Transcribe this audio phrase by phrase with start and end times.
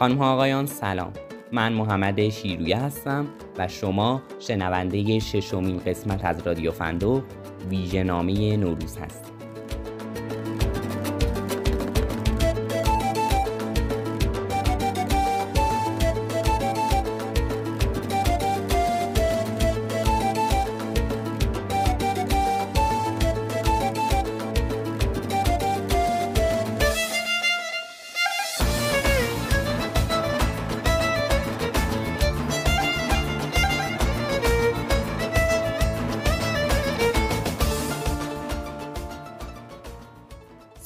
[0.00, 1.12] خانم ها آقایان سلام.
[1.52, 3.26] من محمد شیرویه هستم
[3.58, 7.22] و شما شنونده ششمین قسمت از رادیو فندو
[7.70, 9.39] ویژه نامه نوروز هستید.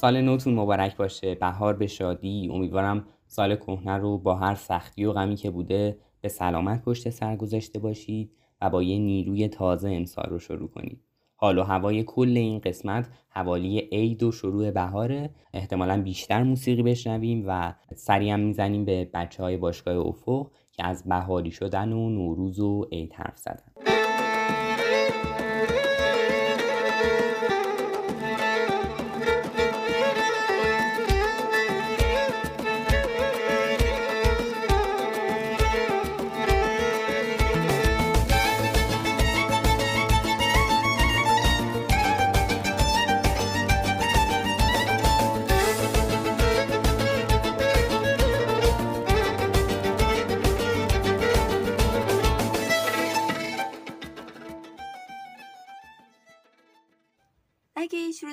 [0.05, 1.35] سال نوتون مبارک باشه.
[1.35, 2.49] بهار به شادی.
[2.53, 7.35] امیدوارم سال کهنه رو با هر سختی و غمی که بوده به سلامت پشت سر
[7.35, 8.31] گذاشته باشید
[8.61, 11.01] و با یه نیروی تازه امسال رو شروع کنید.
[11.35, 15.29] حال و هوای کل این قسمت حوالی عید و شروع بهاره.
[15.53, 21.03] احتمالا بیشتر موسیقی بشنویم و سری هم می‌زنیم به بچه های باشگاه افق که از
[21.03, 23.84] بهاری شدن و نوروز و عید حرف زدن.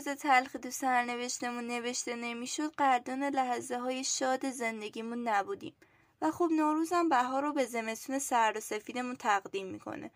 [0.07, 5.75] روز تلخ تو سرنوشتمون نوشته نمی‌شد قدردان لحظه های شاد زندگیمون نبودیم.
[6.23, 10.11] و خب نوروزم بهار رو به زمستون سرد و سفیدمون تقدیم می‌کنه.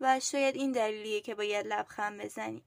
[0.00, 2.62] و شاید این دلیلیه که باید لبخند بزنیم.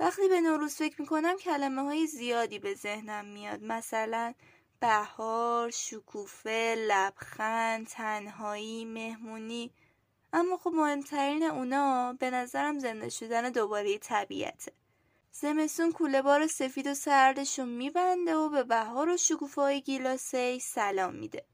[0.00, 3.62] وقتی به نوروز فکر می‌کنم کلمه های زیادی به ذهنم میاد.
[3.62, 4.34] مثلا
[4.80, 9.70] بهار، شکوفه، لبخند، تنهایی، مهمونی.
[10.32, 14.77] اما خب مهمترین اونا به نظرم زنده شدن دوباره طبیعته.
[15.40, 21.44] زمستون کوله بار سفید و سردشو میبنده و به بهار و شکوفای گیلاسه سلام میده.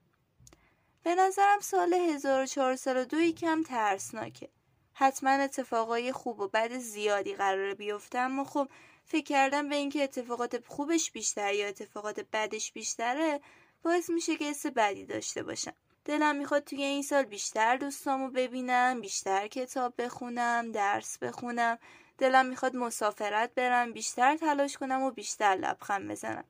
[1.02, 4.48] به نظرم سال 1402 یکم ترسناکه.
[4.92, 8.68] حتما اتفاقای خوب و بد زیادی قراره بیفته اما خب
[9.04, 13.40] فکر کردم به اینکه اتفاقات خوبش بیشتر یا اتفاقات بدش بیشتره
[13.82, 15.74] باعث میشه که حس بدی داشته باشم.
[16.04, 21.78] دلم می‌خواد توی این سال بیشتر دوستامو ببینم، بیشتر کتاب بخونم، درس بخونم،
[22.18, 26.44] دلم می‌خواد مسافرت برم بیشتر تلاش کنم و بیشتر لبخند بزنم.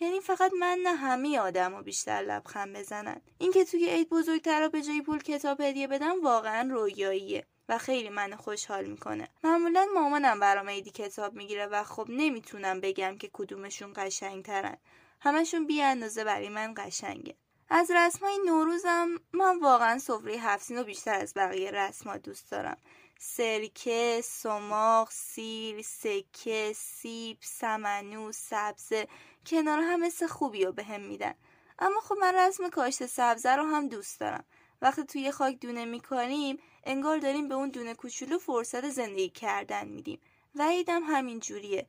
[0.00, 3.20] یعنی فقط من نه همه آدم و بیشتر لبخند بزنن.
[3.38, 8.36] اینکه توی عید بزرگتر به جای پول کتاب هدیه بدم واقعا رویاییه و خیلی من
[8.36, 9.28] خوشحال می‌کنه.
[9.44, 14.76] معمولا مامانم برام عیدی کتاب می‌گیره و خب نمی‌تونم بگم که کدومشون قشنگترن.
[15.20, 17.36] همشون بی اندازه برای من قشنگه.
[17.68, 22.76] از رسمای نوروزم من واقعا سفره هفت رو بیشتر از بقیه رسما دوست دارم.
[23.22, 29.08] سرکه، سماق، سیر، سکه، سیب، سمنو، سبزه.
[29.46, 31.34] کنار هم مثل خوبی رو به هم میدن.
[31.78, 34.44] اما خب من رسم کاشت سبزه رو هم دوست دارم.
[34.82, 40.20] وقتی توی خاک دونه می‌کنیم انگار داریم به اون دونه کوچولو فرصت زندگی کردن میدیم.
[40.54, 41.86] و ایدم همین جوریه.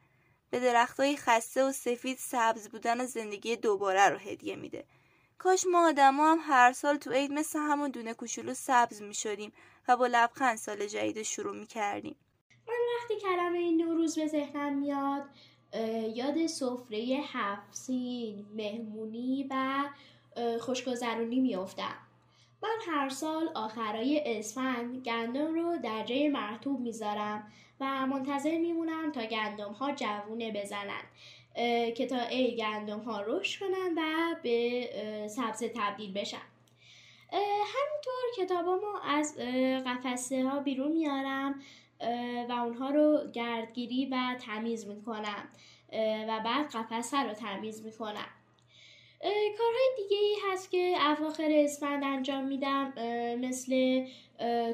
[0.50, 4.86] به درختای خسته و سفید سبز بودن و زندگی دوباره رو هدیه میده.
[5.38, 9.54] کاش ما آدما هم هر سال تو عید مثل همون دونه کوچولو سبز می شدیم
[9.88, 12.16] و با لبخند سال جدید شروع می کردیم.
[12.68, 15.24] من وقتی کلمه نوروز به ذهنم میاد
[16.16, 16.98] یاد سفره
[17.34, 19.84] حفسین، مهمونی و
[20.60, 21.96] خوشگذرونی میافتم.
[22.64, 29.26] من هر سال آخرای اسفند گندم رو در جای مرتوب می‌ذارم و منتظر میمونم تا
[29.26, 31.04] گندم ها جوونه بزنن
[31.94, 36.51] که تا ای گندم ها رشد کنن و به سبزه تبدیل بشن
[37.32, 39.38] همینطور کتابامو از
[39.86, 41.62] قفسه ها بیرون میارم
[42.50, 45.50] و اونها رو گردگیری و تمیز می‌کنم
[46.28, 48.30] و بعد قفسه رو تمیز می‌کنم.
[49.58, 52.94] کارهای دیگه ای هست که اواخر اسفند انجام میدم
[53.40, 54.06] مثل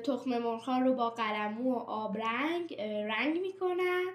[0.06, 4.06] تخم مرغ رو با قلمو و آبرنگ رنگ می‌کنم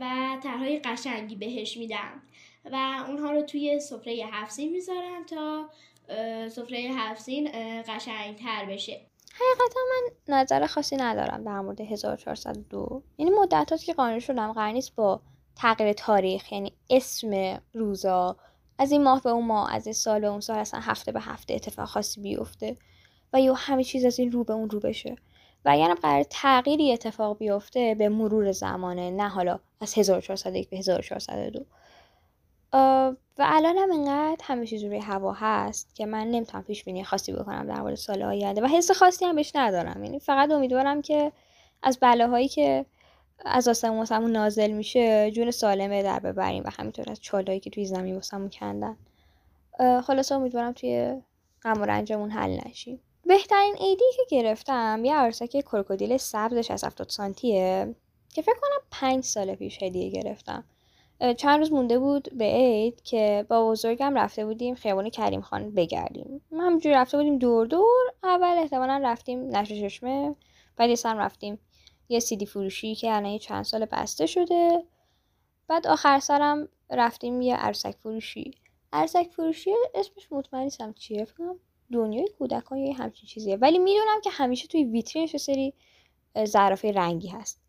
[0.00, 2.22] و طرحهای قشنگی بهش میدم.
[2.64, 5.70] و اونها رو توی سفره هفسین می‌ذارم تا
[6.48, 7.50] سفره هفسین
[7.82, 9.00] قشنگتر بشه.
[9.34, 14.94] حقیقتا من نظر خاصی ندارم در مورد 1402 یعنی مدت که قانع شدم قرار نیست
[14.94, 15.20] با
[15.56, 18.36] تغییر تاریخ یعنی اسم روزا
[18.78, 21.20] از این ماه به اون ماه از این سال به اون سال اصلا هفته به
[21.20, 22.76] هفته اتفاق خاصی بیفته
[23.32, 25.16] و یا همه چیز از این رو به اون رو بشه.
[25.64, 31.66] و اگرم قرار تغییری اتفاق بیفته به مرور زمانه نه حالا از 1401 به 1402
[32.72, 37.32] و الان هم اینقدر همه چیز روی هوا هست که من نمی‌تونم پیش بینی خاصی
[37.32, 40.04] بکنم در مورد سال آینده و حس خاصی هم بهش ندارم.
[40.04, 41.32] یعنی فقط امیدوارم که
[41.82, 42.86] از بلاهایی که
[43.44, 47.84] از آسمون واسمون نازل میشه جون سالمه در ببریم و همینطور از چالایی که توی
[47.84, 48.96] زمین واسمون کندن.
[50.02, 51.22] خلاصه امیدوارم توی
[51.62, 53.00] غم و رنجمون حل نشیم.
[53.26, 57.94] بهترین ایدی که گرفتم یه عروسک کروکودیل سبزش از 70 سانتیه
[58.28, 60.64] که فکر کنم پنج سال پیش هدیه گرفتم.
[61.36, 66.40] چند روز مونده بود به عید که با بزرگم رفته بودیم خیابان کریم خان بگردیم.
[66.50, 68.12] ما همجوری رفته بودیم دور دور.
[68.24, 70.34] اول احتمالا رفتیم نشر چشمه
[70.76, 71.58] بعد یه رفتیم
[72.08, 74.84] یه سیدی فروشی که الان چند سال بسته شده.
[75.68, 78.50] بعد آخر سرم رفتیم یه عروسک فروشی.
[78.92, 81.56] عروسک فروشی اسمش مطمئن نیستم چیه فکرم
[81.92, 83.56] دنیای کودکان یه همچین چیزیه.
[83.56, 85.74] ولی می‌دونم که همیشه توی ویترینش سری
[86.44, 87.60] ظرافه رنگی هست.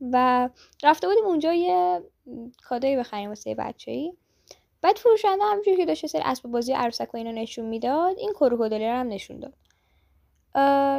[0.00, 0.48] و
[0.82, 2.02] رفته بودیم اونجا یه
[2.62, 4.12] کادایی بخریم واسه بچه ای
[4.82, 8.82] بعد فروشنده همجوری که داشت سری اسب بازی عروسک و اینو نشون می‌داد این کروکودیل
[8.82, 9.54] رو هم نشون داد.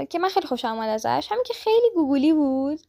[0.07, 1.27] که من خیلی خوشم آمد ازش.
[1.31, 2.79] همین که خیلی گوگولی بود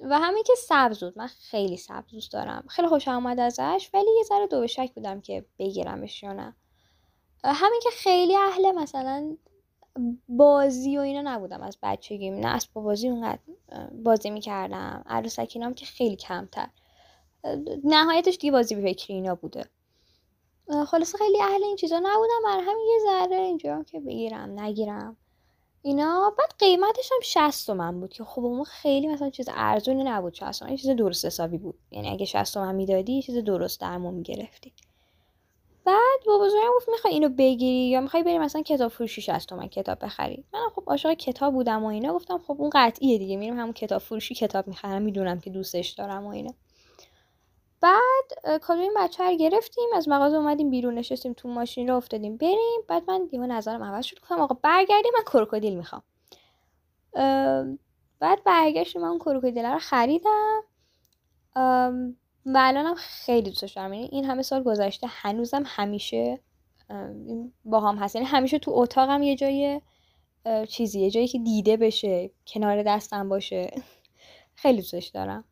[0.00, 1.18] و همین که سبز بود.
[1.18, 2.64] من خیلی سبز دوست دارم.
[2.68, 6.56] خیلی خوشم آمد ازش ولی یه ذره دو شک بودم که بگیرمش یا نه.
[7.44, 9.36] همین که خیلی اهل مثلا
[10.28, 13.38] بازی و اینا نبودم از بچگیم نه اسب بازی اونقدر
[14.04, 15.04] بازی می‌کردم.
[15.06, 16.68] عروسکینام که خیلی کمتر.
[17.84, 19.64] نهایتش دیگه بازی به فکر اینا بوده.
[20.86, 22.40] خلاصه خیلی اهل این چیزا نبودم.
[22.44, 25.16] برای همین یه ذره اینجا که بگیرم نگیرم.
[25.82, 30.34] اینا بعد قیمتش هم 60 تومن بود که خب اون خیلی مثلا چیز ارزونی نبود.
[30.34, 31.78] 60 تومن چیز درست حسابی بود.
[31.90, 34.72] یعنی اگه 60 تومن می‌دادی چیز درست درمون می‌گرفتی.
[35.84, 39.68] بعد با بزرگم گفت می‌خوای اینو بگیری یا می‌خوای بری مثلا کتاب فروشی 60 تومن
[39.68, 42.14] کتاب بخری؟ من خب عاشق کتاب بودم و اینا.
[42.14, 43.36] گفتم خب اون قطعیه دیگه.
[43.36, 45.02] میرم همون کتاب فروشی کتاب می‌خرم.
[45.02, 46.54] می‌دونم که دوستش دارم و اینا.
[47.80, 49.88] بعد کادوی این بچه رو گرفتیم.
[49.94, 52.36] از مغازه اومدیم بیرون نشستیم تو ماشین رو افتادیم.
[52.36, 52.80] بریم.
[52.88, 54.20] بعد من دیگه نظرم عوض شد.
[54.20, 56.02] گفتم آقا برگردیم من کروکودیل می‌خوام.
[58.20, 60.62] بعد برگشتیم من اون کروکودیل رو خریدم.
[62.46, 66.40] و الانم خیلی دوستش دارم یعنی این همه سال گذشته هنوزم همیشه
[67.64, 68.16] با هم هست.
[68.16, 69.80] یعنی همیشه تو اتاقم یه جای
[70.68, 73.70] چیزی یه جایی که دیده بشه کنار دستم باشه.
[74.62, 75.44] خیلی دوستش دارم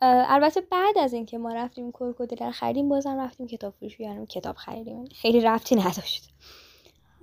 [0.00, 4.56] البته بعد از اینکه ما رفتیم کروکودیل رو خریدیم بازم رفتیم کتاب فروشی یعنی کتاب
[4.56, 5.04] خریدیم.
[5.04, 6.28] خیلی رفتی نداشت.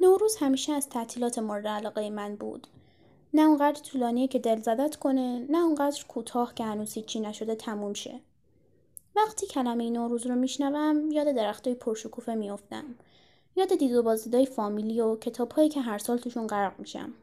[0.02, 2.68] نوروز همیشه از تعطیلات مورد علاقه من بود.
[3.34, 7.94] نه اونقدر طولانیه که دل زدت کنه نه اونقدر کوتاه که هنوز هیچی نشده تموم
[7.94, 8.20] شه.
[9.16, 12.86] وقتی کلمه نوروز رو میشنوم یاد درختای پرشکوفه میافتم.
[13.56, 17.14] یاد دید و بازدیدای فامیلی و کتابهایی که هر سال توشون غرق میشم.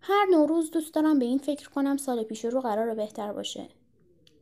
[0.00, 3.68] هر نوروز دوست دارم به این فکر کنم سال پیش رو قرار بهتر باشه.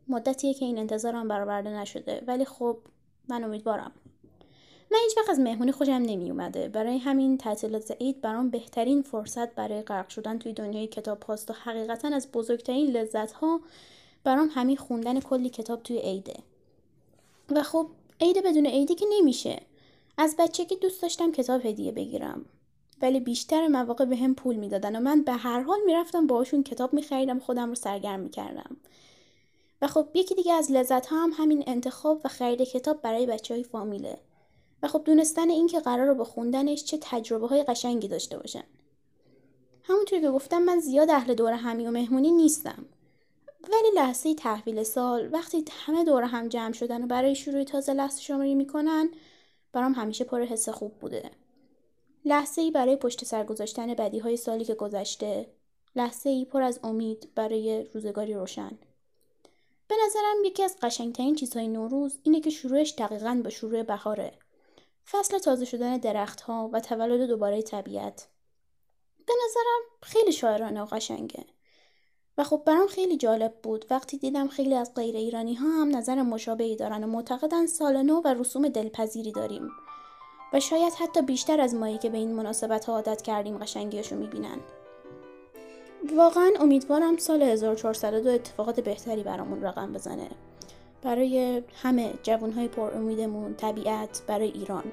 [0.09, 2.79] مدتیه که این انتظارم برآورده نشده ولی خب
[3.29, 3.93] من امیدوارم.
[4.91, 9.55] من هیچ وقت از مهمونی خوشم نمی اومده برای همین تعطیلات عید برام بهترین فرصت
[9.55, 13.61] برای غرق شدن توی دنیای کتاب هاست و حقیقتا از بزرگترین لذت ها
[14.25, 16.35] برام همین خوندن کلی کتاب توی عیده.
[17.51, 17.87] و خب
[18.21, 19.63] عید بدون عیدی که نمیشه.
[20.19, 22.45] از بچگی دوست داشتم کتاب هدیه بگیرم.
[23.03, 26.93] ولی بیشتر مواقع به هم پول می‌دادن و من به هر حال می‌رفتم باهاشون کتاب
[26.93, 28.77] میخریدم خودم رو سرگرم می‌کردم.
[29.83, 33.55] و خب یکی دیگه از لذت ها هم همین انتخاب و خرید کتاب برای بچه
[33.55, 34.19] های فامیله.
[34.83, 38.65] و خب دونستن این که قرار رو به خوندنش چه تجربه های قشنگی داشته باشن.
[39.83, 42.87] همونطور که گفتم من زیاد اهل دور همی و مهمونی نیستم.
[43.73, 48.21] ولی لحظه تحویل سال وقتی همه دور هم جمع شدن و برای شروع تازه لحظه
[48.21, 49.09] شماری می‌کنن
[49.73, 51.31] برام همیشه پر حس خوب بوده
[52.25, 55.47] لحظه ای برای پشت سر گذاشتن بدی های سالی که گذشته
[55.97, 58.79] لحظه ای پر از امید برای روزگاری روشن
[59.89, 64.33] به نظرم یکی از قشنگترین چیزهای نوروز اینه که شروعش دقیقا با شروع بهاره.
[65.11, 68.29] فصل تازه شدن درختها و تولد دوباره طبیعت.
[69.27, 71.45] به نظرم خیلی شاعرانه و قشنگه.
[72.39, 76.23] و خب برام خیلی جالب بود وقتی دیدم خیلی از غیر ایرانی ها هم نظر
[76.23, 79.71] مشابهی دارن و معتقدن سال نو و رسوم دلپذیری داریم.
[80.53, 84.59] و شاید حتی بیشتر از مایی که به این مناسبت ها عادت کردیم قشنگیشو می‌بینن.
[86.17, 90.29] واقعا امیدوارم سال 1402 اتفاقات بهتری برامون رقم بزنه
[91.03, 94.85] برای همه جوانهای پر امیدمون طبیعت برای ایران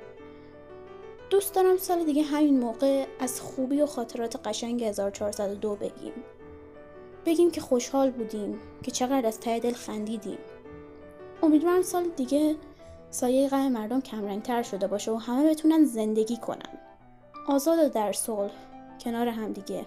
[1.29, 6.13] دوست دارم سال دیگه همین موقع از خوبی و خاطرات قشنگ 1402 بگیم
[7.25, 10.38] بگیم که خوشحال بودیم که چقدر از ته دل خندیدیم.
[11.44, 12.55] امیدوارم سال دیگه
[13.10, 16.79] سایه غم مردم کمرنگتر شده باشه و همه بتونن زندگی کنن.
[17.48, 18.53] آزاد در صلح
[19.00, 19.86] کنار همدیگه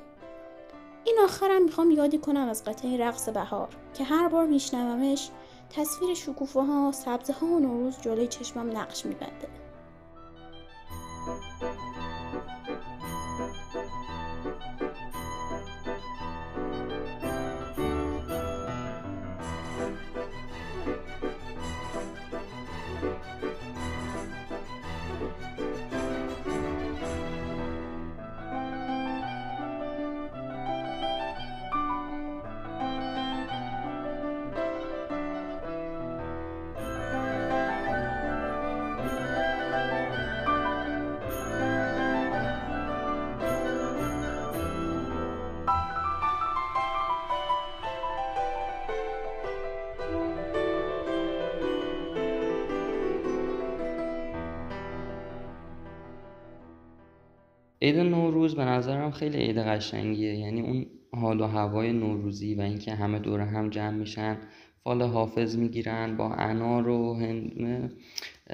[1.05, 5.31] این آخرم می‌خوام یادی کنم از قطعه رقص بهار که هر بار میشنومش
[5.71, 9.49] تصویر شکوفه ها سبزه ها و نوروز جلوی چشمم نقش میبنده.
[58.59, 60.35] به نظرم خیلی عید قشنگیه.
[60.35, 64.39] یعنی اون حال و هوای نوروزی و اینکه همه دور هم جمع میشن
[64.85, 67.91] فال حافظ می‌گیرن با انار و هندونه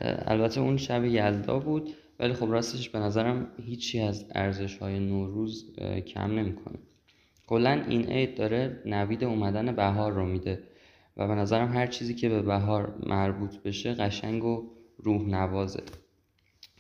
[0.03, 5.77] البته اون شب یلدا بود ولی خب راستش به نظرم هیچی از ارزش های نوروز
[6.07, 6.79] کم نمی‌کنه.
[7.47, 10.63] کلا این عید داره نوید اومدن بهار رو میده
[11.17, 15.83] و به نظرم هر چیزی که به بهار مربوط بشه قشنگ و روح نوازه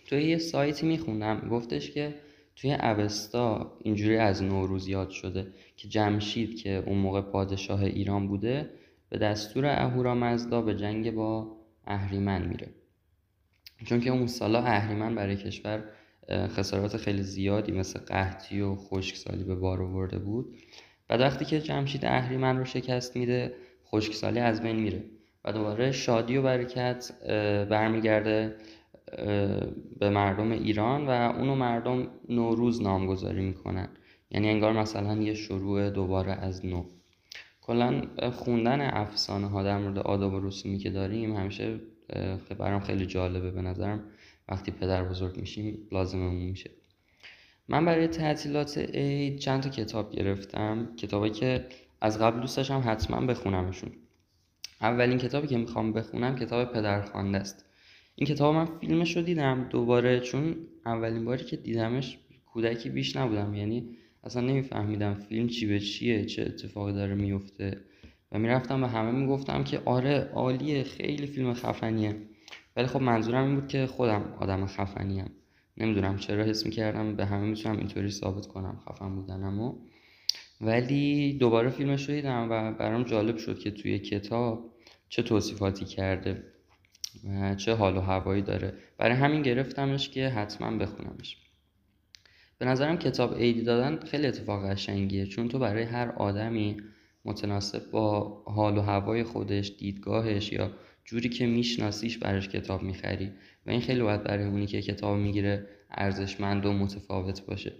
[0.06, 2.14] توی یه سایتی میخوندم گفتش که
[2.56, 5.46] توی اوستا اینجوری از نوروز یاد شده
[5.76, 8.70] که جمشید که اون موقع پادشاه ایران بوده
[9.08, 11.56] به دستور اهورامزدا به جنگ با
[11.87, 12.68] اهریمن میره.
[13.87, 15.84] چون که اون سالا اهریمن برای کشور
[16.30, 20.56] خسارات خیلی زیادی مثل قحطی و خشکسالی به بار آورده بود.
[21.08, 23.54] بعد وقتی که جمشید اهریمن رو شکست میده
[23.87, 25.04] خشکسالی از بین میره.
[25.44, 27.12] و دوباره شادی و برکت
[27.70, 28.56] برمیگرده
[29.99, 33.88] به مردم ایران و اونو مردم نوروز نامگذاری می‌کنن.
[34.30, 36.85] یعنی انگار مثلا یه شروع دوباره از نو.
[37.61, 38.02] کلا
[38.33, 41.80] خوندن افسانه ها در مورد آداب و رسومی که داریم همیشه
[42.59, 44.04] برام خیلی جالبه به نظرم.
[44.49, 46.71] وقتی پدر بزرگ میشیم لازممون میشه.
[47.68, 50.88] من برای تعطیلات عید چند تا کتاب گرفتم.
[50.97, 51.66] کتابی که
[52.00, 53.92] از قبل دوست داشتم حتما بخونمشون.
[54.80, 57.64] اولین کتابی که می‌خوام بخونم کتاب پدرخوانده است.
[58.16, 60.56] این کتاب من فیلمش رو دیدم دوباره چون
[60.87, 63.54] اولین باری که دیدمش کودکی بیش نبودم.
[63.54, 63.88] یعنی
[64.25, 67.80] اصلا نمیفهمیدم فیلم چی به چیه چه اتفاقی داره میفته
[68.33, 72.16] و می‌رفتم به همه می‌گفتم که آره عالیه خیلی فیلم خفنیه.
[72.76, 75.30] ولی خب منظورم این بود که خودم آدم خفنیم.
[75.76, 79.75] نمی‌دونم چرا حس می‌کردم به همه می‌تونم اینطوری ثابت کنم خفن بودنم و
[80.61, 84.75] ولی دوباره فیلمش رو دیدم و برام جالب شد که توی کتاب
[85.09, 86.53] چه توصیفاتی کرده.
[87.56, 88.73] چه حال و هوایی داره.
[88.99, 91.37] برای همین گرفتمش که حتما بخونمش.
[92.59, 96.76] به نظرم کتاب عیدی دادن خیلی اتفاق قشنگیه چون تو برای هر آدمی
[97.25, 100.71] متناسب با حال و هوای خودش دیدگاهش یا
[101.04, 103.30] جوری که میشناسیش براش کتاب می‌خری.
[103.66, 107.73] و این خیلی باید برای اونی که کتاب می‌گیره ارزشمند و متفاوت باشه.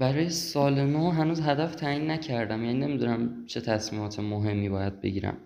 [0.00, 5.36] برای سال نو هنوز هدف تعیین نکردم یعنی نمی‌دونم چه تصمیمات مهمی باید بگیرم.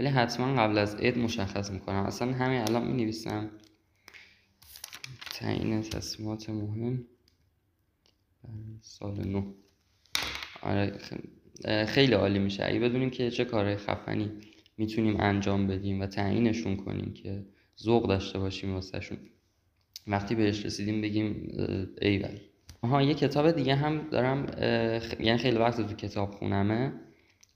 [0.00, 1.96] ولی حتما قبل از عید مشخص می‌کنم.
[1.96, 3.50] اصلا همین الان می نویسم
[5.34, 7.04] تعیین تصمیمات مهم.
[8.80, 9.52] سال نو.
[10.62, 10.98] آره
[11.86, 12.64] خیلی عالی میشه.
[12.66, 14.30] اگه بدونیم که چه کارهای خفنی
[14.78, 17.44] می‌تونیم انجام بدیم و تعیینشون کنیم که
[17.82, 19.18] ذوق داشته باشیم واسهشون.
[20.06, 21.52] وقتی بهش رسیدیم بگیم
[22.00, 22.38] ایول
[22.82, 24.46] آها یه کتاب دیگه هم دارم
[25.20, 26.92] یعنی خیلی وقت تو کتاب خونمه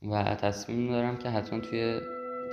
[0.01, 1.99] و تصمیم دارم که حتما توی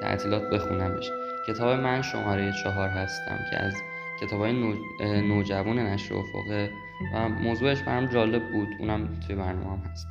[0.03, 1.11] تعطیلات بخونمش.
[1.49, 3.75] کتاب من شماره چهار هستم که از
[4.21, 4.75] کتاب های نو...
[5.01, 6.71] نوجوان نشر افقه
[7.15, 8.69] و موضوعش برام جالب بود.
[8.79, 10.07] اونم توی برنامه هم هست.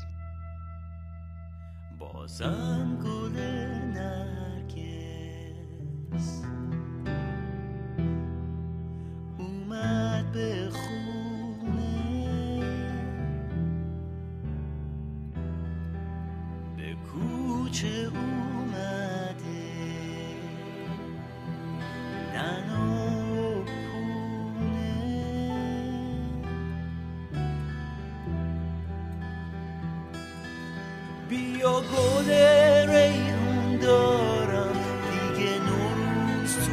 [2.00, 3.40] بازم گل
[3.94, 5.22] نرگس
[9.38, 12.02] اومد به خونه.
[16.78, 19.11] به کوچه اومده
[31.62, 32.30] بیا گل
[32.90, 34.74] ریحون دارم
[35.12, 36.72] دیگه نوروز تو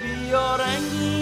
[0.00, 1.17] بیا رنگین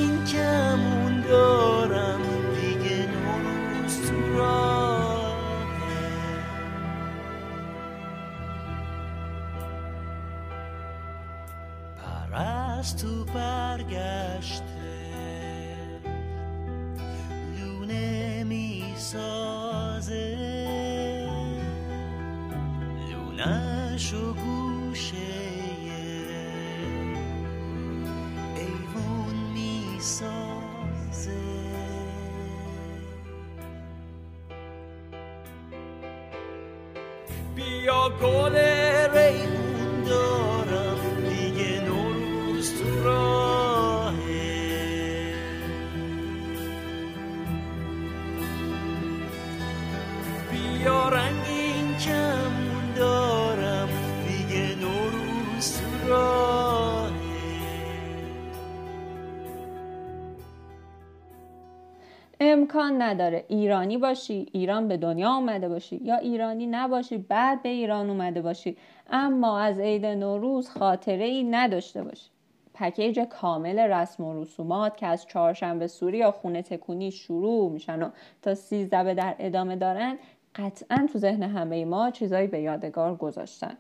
[62.87, 63.45] امکان نداره.
[63.49, 65.97] ایرانی باشی ایران به دنیا اومده باشی.
[65.97, 68.77] یا ایرانی نباشی بعد به ایران اومده باشی.
[69.11, 72.31] اما از عید نوروز خاطره ای نداشته باشی.
[72.75, 78.09] پکیج کامل رسم و رسومات که از چهارشنبه سوری یا خونه تکونی شروع میشن و
[78.43, 80.19] تا سیزده به در ادامه دارن
[80.55, 83.77] قطعا تو ذهن همه ما چیزایی به یادگار گذاشتن.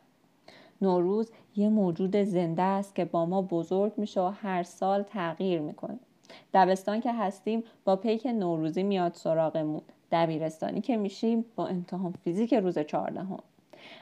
[0.83, 5.99] نوروز یه موجود زنده است که با ما بزرگ میشه و هر سال تغییر می‌کنه.
[6.55, 9.81] دبستان که هستیم با پیک نوروزی میاد سراغمون.
[10.13, 13.39] دبیرستانی که میشیم با امتحان فیزیک روز چهاردهم.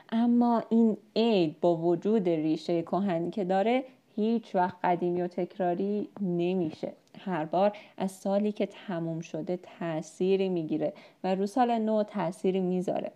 [0.08, 3.84] اما این عید با وجود ریشه کهنی که داره
[4.16, 6.92] هیچ وقت قدیمی و تکراری نمیشه.
[7.18, 10.92] هر بار از سالی که تموم شده تأثیری می‌گیره
[11.24, 13.12] و رو سال نو تأثیری می‌ذاره.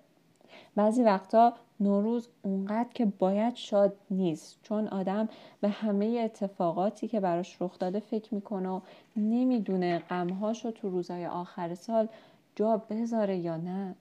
[0.78, 4.58] بعضی وقتا نوروز اونقدر که باید شاد نیست.
[4.62, 5.28] چون آدم
[5.61, 8.80] به همه اتفاقاتی که براش رخ داده فکر می‌کنه و
[9.16, 12.08] نمی‌دونه غمهاشو تو روزای آخر سال
[12.56, 13.94] جا بذاره یا نه.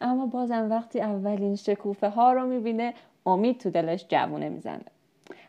[0.00, 2.94] اما بازم وقتی اولین شکوفه ها رو می‌بینه
[3.26, 4.84] امید تو دلش جوونه می‌زنه.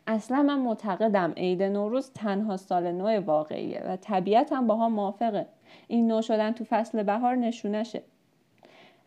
[0.08, 5.48] اصلا من معتقدم عید نوروز تنها سال نو واقعیه و طبیعت هم با هم موافقه.
[5.88, 8.02] این نو شدن تو فصل بهار نشونشه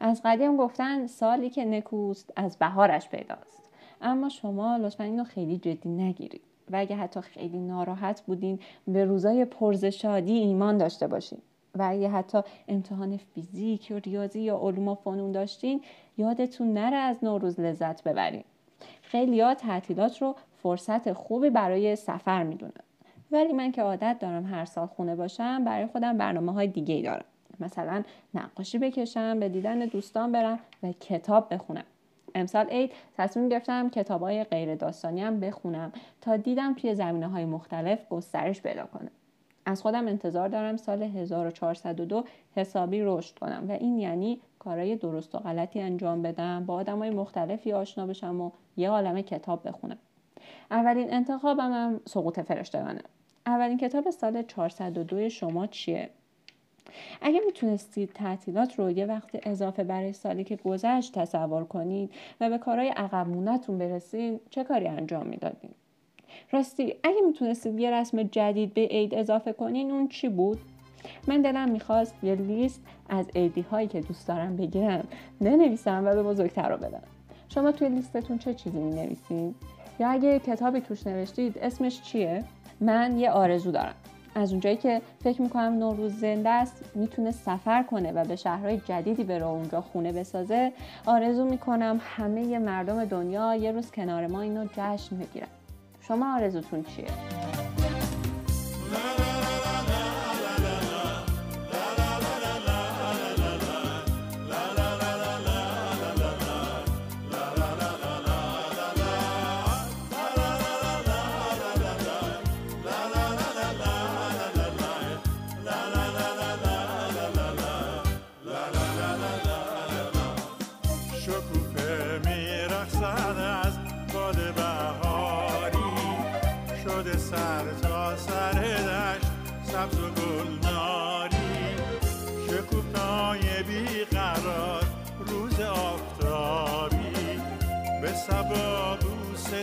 [0.00, 3.70] از قدیم گفتن سالی که نکوست از بهارش پیداست.
[4.00, 9.44] اما شما لطفا اینو خیلی جدی نگیرید و اگه حتی خیلی ناراحت بودین به روزای
[9.44, 11.38] پرز شادی ایمان داشته باشین.
[11.74, 15.80] و اگه حتی امتحان فیزیک یا ریاضی یا علوم و فنون داشتین
[16.18, 18.44] یادتون نره از نوروز لذت ببرین.
[19.02, 22.72] خیلی ها تعطیلات رو فرصت خوبی برای سفر می‌دونن.
[23.32, 27.24] ولی من که عادت دارم هر سال خونه باشم برای خودم برنامه های دیگه دارم.
[27.60, 28.02] مثلا
[28.34, 31.84] نقاشی بکشم به دیدن دوستان برم و کتاب بخونم.
[32.34, 37.44] امسال عید تصمیم گرفتم کتاب های غیر داستانی هم بخونم تا دیدم توی زمینه های
[37.44, 39.10] مختلف گسترش پیدا کنه.
[39.66, 42.24] از خودم انتظار دارم سال 1402
[42.56, 47.10] حسابی رشد کنم و این یعنی کارهای درست و غلطی انجام بدم با آدم های
[47.10, 49.98] مختلفی آشنا بشم و یه عالم کتاب بخونم.
[50.70, 53.00] اولین انتخابم هم سقوط فرشتگانه.
[53.46, 56.10] اولین کتاب سال 402 شما چیه؟
[57.22, 62.58] اگه می‌تونستید تعطیلات رو یه وقت اضافه برای سالی که گذشت تصور کنید و به
[62.58, 65.70] کارهای عقب مونتون برسید چه کاری انجام می‌دادین
[66.50, 70.58] راستی اگه می‌تونستید یه رسم جدید به عید اضافه کنین اون چی بود
[71.28, 75.08] من دلم می‌خواست یه لیست از عیدی هایی که دوست دارم بگیرم
[75.40, 77.02] ننویسم و به بزرگتر رو بدم
[77.48, 79.54] شما توی لیستتون چه چیزی می نویسید؟
[80.00, 82.44] یا اگه کتابی توش نوشتید اسمش چیه؟
[82.80, 83.94] من یه آرزو دارم
[84.34, 89.24] از اونجایی که فکر می‌کنم نوروز زنده است می‌تونه سفر کنه و به شهرهای جدیدی
[89.24, 90.72] بره اونجا خونه بسازه
[91.06, 95.48] آرزو می‌کنم همه مردم دنیا یه روز کنار ما اینو جشن بگیرن
[96.00, 97.33] شما آرزوتون چیه؟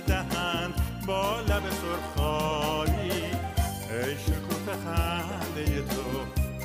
[0.08, 0.74] دهند
[1.08, 3.12] با لب سرخابی
[3.92, 6.06] ای شکوفه خنده تو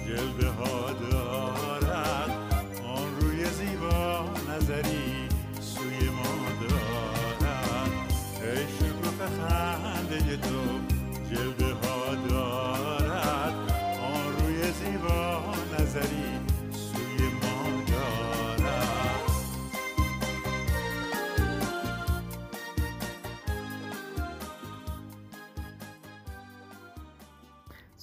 [0.07, 2.31] جلوه ها دارد.
[2.87, 5.29] آن روی زیبا نظری
[5.61, 7.91] سوی ما دارد.
[8.43, 10.61] ای شکوفه خنده تو
[11.31, 11.66] جلوه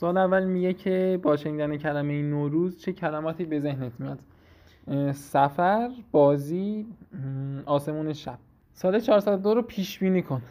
[0.03, 4.19] سوال اول میگه که با شنیدن کلمه نوروز چه کلماتی به ذهنت میاد؟
[5.13, 6.85] سفر بازی
[7.65, 8.37] آسمون شب.
[8.73, 10.41] سال 402 رو پیش بینی کن.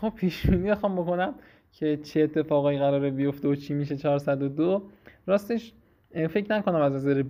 [0.00, 1.34] خب پیش بینی بخوام بکنم
[1.72, 4.82] که چه اتفاقایی قراره بیفته و چی میشه 402
[5.26, 5.72] راستش
[6.30, 7.24] فکر نکنم از نظر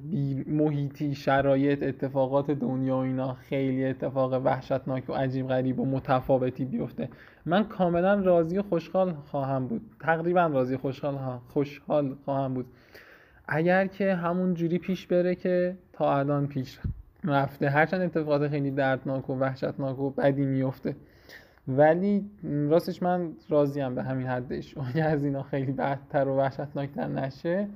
[0.46, 7.08] محیطی شرایط اتفاقات دنیا و اینا خیلی اتفاق وحشتناک و عجیب غریب و متفاوتی بیفته.
[7.48, 9.80] من کاملا راضی و خوشحال خواهم بود.
[10.00, 12.66] تقریبا راضی خوشحال خوشحال خواهم بود.
[13.48, 16.78] اگر که همون جوری پیش بره که تا الان پیش
[17.24, 17.70] رفته.
[17.70, 20.96] هرچند اتفاقات خیلی دردناک و وحشتناک و بدی میفته
[21.68, 24.74] ولی راستش من راضیم به همین حدش.
[24.94, 27.68] اگه از اینا خیلی بدتر و وحشتناکتر نشه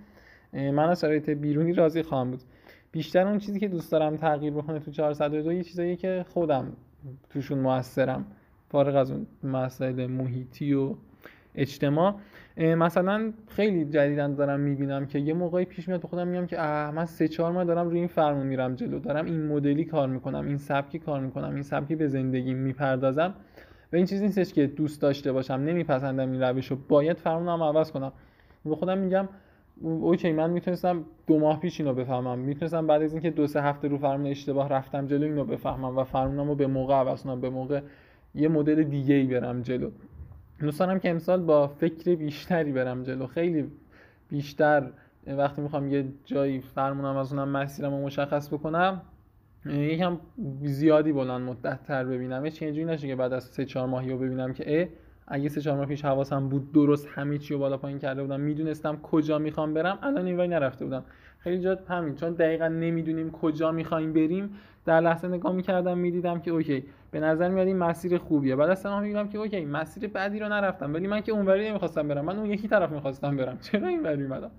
[0.52, 2.40] من از شرایط بیرونی راضی خواهم بود.
[2.92, 6.72] بیشتر اون چیزی که دوست دارم تغییر بکنه تو 402 یه چیزایی که خودم
[7.30, 8.26] توشون موثرم.
[8.72, 10.94] فارغ از اون مسائل محیطی و
[11.54, 12.14] اجتماع.
[12.56, 16.90] مثلا خیلی جدیدن دارم می‌بینم که یه موقعی پیش میاد به خودم میگم که اه
[16.90, 18.98] من سه چهار ماه دارم روی این فرمون میرم جلو.
[18.98, 23.34] دارم این مدلی کار می‌کنم این سبکی کار می‌کنم این سبکی به زندگی می‌پردازم.
[23.92, 26.76] و این چیزی نیستش که دوست داشته باشم نمیپسندم این روش رو.
[26.88, 28.12] باید فرمونم عوض کنم.
[28.64, 29.28] به خودم میگم
[29.82, 32.38] اوکی من می‌تونستم دو ماه پیش اینو بفهمم.
[32.38, 36.04] می‌تونستم بعد از اینکه دو سه هفته رو فرمون اشتباه رفتم جلو اینو بفهمم و
[36.04, 37.80] فرمونم رو به موقع عوض کنم به موقع
[38.34, 39.90] یه مدل دیگه ای برم جلو.
[40.60, 43.26] دوست که امسال با فکر بیشتری برم جلو.
[43.26, 43.70] خیلی
[44.28, 44.90] بیشتر
[45.26, 49.02] وقتی می‌خوام یه جایی فرمونم از اونم مسیرم رو مشخص بکنم
[49.66, 50.18] یکم
[50.62, 52.48] زیادی بلند مدت تر ببینم.
[52.48, 54.88] چه اینجوری نشه که بعد از سه چهار ماهی رو ببینم که
[55.34, 58.40] اگه سه چهار ماه پیش حواسم بود درست همه چی رو بالا پایین کرده بودم
[58.40, 61.04] می‌دونستم کجا می‌خوام برم الان این نرفته بودم.
[61.38, 64.50] خیلی جا همین چون دقیقا نمی‌دونیم کجا می‌خوایم بریم.
[64.84, 68.56] در لحظه نگاه می‌کردم می‌دیدم که okay به نظر میاد این مسیر خوبیه.
[68.56, 70.94] بعد از میگم که okay مسیر بعدی رو نرفتم.
[70.94, 73.58] ولی من که اونوری نمی‌خواستم برم من اون یکی طرف می‌خواستم برم.
[73.72, 74.50] چرا این وری اومدم؟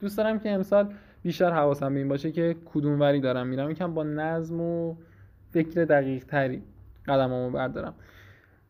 [0.00, 0.88] دوست دارم که امسال
[1.22, 3.70] بیشتر حواسم به این باشه که کدوم وری دارم میرم.
[3.70, 4.94] یکم با نظم و
[5.50, 6.62] فکر دقیق تری
[7.08, 7.94] قدمامو بردارم.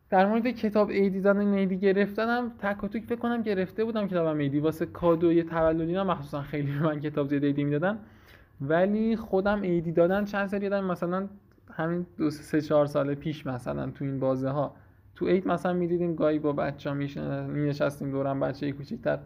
[0.09, 4.59] در مورد کتاب عیدی زدن عیدی گرفتنم تک و فکر کنم گرفته بودم کتابم عیدی.
[4.59, 7.97] واسه کادوی تولدی نه مخصوصا خیلی من کتاب زیاد عیدی می‌دادن.
[8.61, 11.27] ولی خودم ایدی دادن چند سری دادم مثلا
[11.73, 14.75] همین دو سه چهار سال پیش مثلا تو این بازه ها
[15.15, 17.05] تو اید مثلا می‌دیدیم گاهی با بچه ها می
[17.69, 19.19] نشستیم دورم بچه کوچیکتر.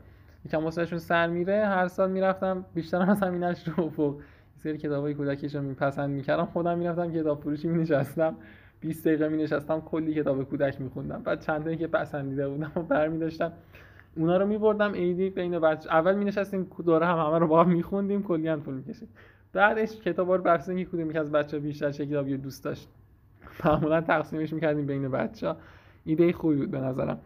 [0.46, 4.22] یکم واسهشون سر میره هر سال می‌رفتم بیشتر از همینش رو فوق
[4.58, 8.36] سری کتابای کودکیشو میپسند می‌کردم خودم می‌رفتم کتاب فروشی مینشستم.
[8.82, 11.22] 20 دقیقه می نشستم کلی کتاب کودک میخوندم.
[11.24, 13.52] بعد چند که پسندیده بودم و برمی داشتم
[14.16, 15.90] اونا رو میبردم ایدی بین بچه.
[15.90, 19.10] اول می نشستیم دوره هم همه رو با هم میخوندیم کلی هم طول می‌کشید.
[19.54, 22.90] بعدش کتابا رو بررسی که کدوم از بچه بیشتر چه کتابی دوست داشت.
[23.66, 25.56] معمولا تقسیمش می‌کردیم بین بچه
[26.06, 27.20] ایده خوبی بود به نظرم.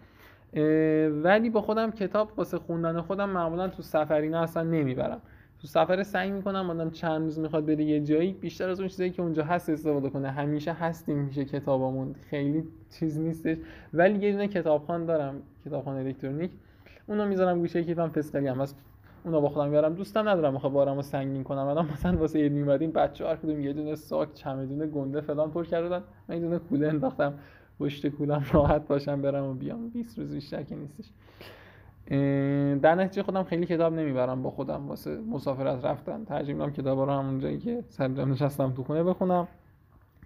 [1.23, 5.21] ولی با خودم کتاب واسه خوندن خودم معمولا تو سفرینه اصلا نمی‌برم.
[5.63, 9.09] تو سفر سعی می‌کنم آدم چند روز می‌خواد بره یه جایی بیشتر از اون چیزایی
[9.09, 10.31] که اونجا هست استفاده کنه.
[10.31, 12.15] همیشه هستیم میشه کتابامون.
[12.29, 12.63] خیلی
[12.99, 13.57] چیز نیستش.
[13.93, 16.51] ولی یه دونه کتابخوان دارم کتابخوان الکترونیک.
[17.07, 18.61] اونو می‌ذارم گوشه کیفم فسقلی هم.
[18.61, 18.77] هست
[19.25, 21.67] اونو با خودم میارم دوستم ندارم بخوام بارمو سنگین کنم.
[21.67, 25.65] الان مثلا واسه عید میومدیم بچه‌ها هر کدوم یه دونه ساک چمدون گنده فلان پر
[25.65, 26.03] کردن.
[26.27, 27.33] من یه دونه کوله انداختم.
[27.79, 29.89] پشت کولم راحت باشم برم و بیام.
[29.89, 31.05] 20 روز بیشتر که نیستش.
[32.81, 34.87] در نتیجه خودم خیلی کتاب نمی‌برم با خودم.
[34.87, 39.47] واسه مسافرت رفتن ترجیح میدم کتابا رو همون جایی که سرجم نشستم تو خونه بخونم.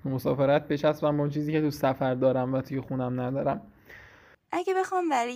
[0.05, 3.61] مسافرت بچسبم با اون چیزی که تو سفر دارم و توی خونم ندارم.
[4.51, 5.33] اگه بخوام برای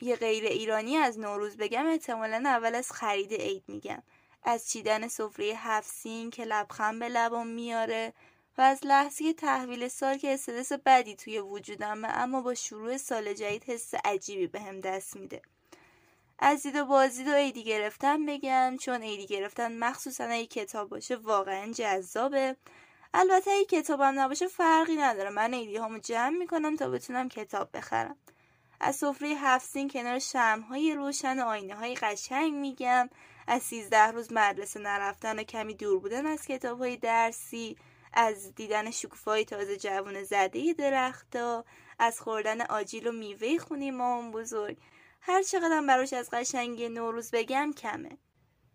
[0.00, 4.02] یه غیر ایرانی از نوروز بگم احتمالا اول از خرید عید میگم.
[4.44, 8.12] از چیدن سفره هفت سین که لبخند به لبام میاره.
[8.58, 13.64] و از لحظه تحویل سال که استرس بدی توی وجودم اما با شروع سال جدید
[13.64, 15.42] حس عجیبی بهم هم دست میده.
[16.38, 21.16] از دید و بازدید و عیدی گرفتن بگم چون عیدی گرفتن مخصوصا اگه کتاب باشه
[21.16, 22.56] واقعا جذابه.
[23.14, 25.30] البته اگه کتابم نباشه فرقی نداره.
[25.30, 28.16] من عیدی هامو جمع می‌کنم تا بتونم کتاب بخرم.
[28.80, 30.20] از سفره هفت سین کنار
[30.68, 33.10] های روشن و آینه های قشنگ میگم.
[33.46, 37.76] از سیزده روز مدرسه نرفتن و کمی دور بودن از کتاب های درسی.
[38.16, 41.64] از دیدن شکوفای تازه جوون زده درختا
[41.98, 44.78] از خوردن آجیل و میوه خونی مام بزرگ.
[45.20, 48.18] هر چقدر براش از قشنگی نوروز بگم کمه.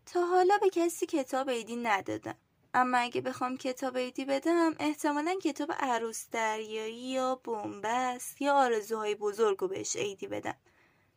[0.05, 2.35] تا حالا به کسی کتاب عیدی ندادم.
[2.73, 9.57] اما اگه بخوام کتاب عیدی بدم احتمالا کتاب عروس دریایی یا بومبست یا آرزوهای بزرگ
[9.57, 10.55] رو بهش عیدی بدم.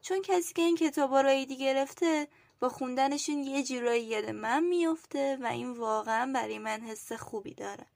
[0.00, 2.28] چون کسی که این کتابا رو عیدی گرفته
[2.60, 7.86] با خوندنشون یه جورایی یاد من میفته و این واقعا برای من حس خوبی داره.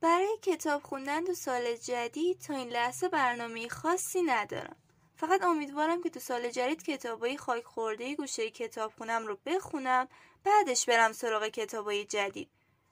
[0.00, 4.76] برای کتاب خوندن تو سال جدید تا این لحظه برنامه خاصی ندارم.
[5.16, 10.08] فقط امیدوارم که تو سال جدید کتابای خاک خورده گوشه کتاب خونم رو بخونم
[10.44, 12.50] بعدش برم سراغ کتابای جدید.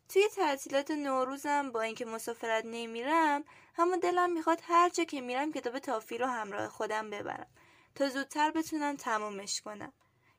[0.09, 3.45] توی تعطیلات نوروزم با اینکه مسافرت نمیرم
[3.79, 7.47] اما دلم می‌خواد هر جا که میرم کتاب تافی رو همراه خودم ببرم
[7.95, 9.93] تا زودتر بتونم تمومش کنم.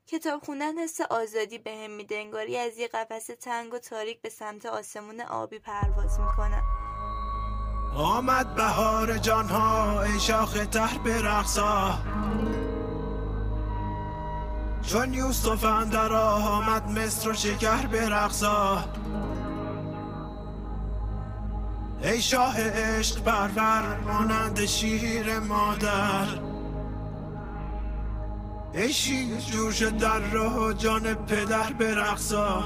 [0.08, 4.66] کتاب خوندن حس آزادی به میده انگاری از یه قفس تنگ و تاریک به سمت
[4.66, 6.64] آسمون آبی پرواز می‌کنم
[7.96, 11.94] آمد بهار جانها ای شاخ تر برقصا
[14.82, 18.84] چون یوسف اندر آمد مصر و شکر برقصا
[22.04, 26.55] ای شاه عشق پرور مانند شیر مادر.
[28.76, 32.64] شیر جوش در راه جان پدر برقصا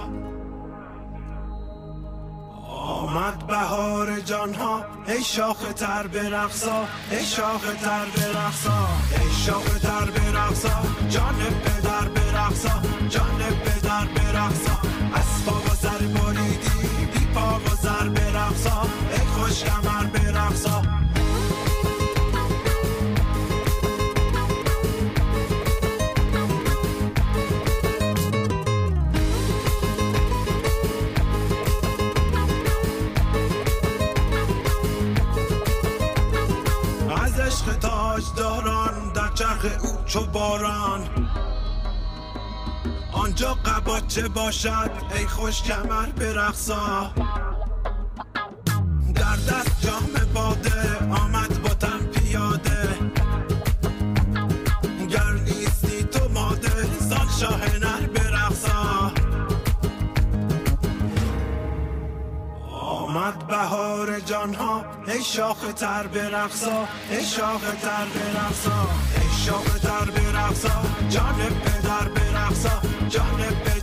[2.68, 10.82] آمد بهار جانها ای شاخ تر برقصا ای شاخ تر برقصا ای شاخ تر برقصا
[11.10, 14.80] جان پدر برقصا جان پدر برقصا
[15.14, 20.06] از پا و سر بریدی بی پا و سر برقصا ای خوش کمر
[20.48, 20.66] از
[44.20, 47.14] قباچه باشد ای خوش کمر برقصا؟
[49.16, 52.90] در دست جام باده آمد با تن پیاده.
[55.10, 59.12] گر نیستی تو ماده سال شاه نر برقصا.
[62.82, 68.88] آمد بهار جانها ای شاخ تر برقصا ای شاخ تر برقصا
[69.22, 73.79] ای شاخ تر برقصا جان پدر برقصا جان پدر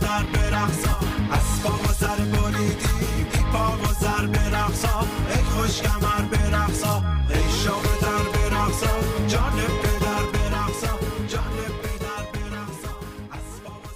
[0.57, 0.97] برقصا
[1.31, 4.99] از پا و سر بریدی بی پا و سر برقصا.
[5.29, 8.93] ای خوش کمر برقصا ای شاخ تر برقصا.
[9.27, 10.93] جان پدر برقصا
[11.27, 12.93] جان پدر برقصا.
[13.31, 13.89] از پا و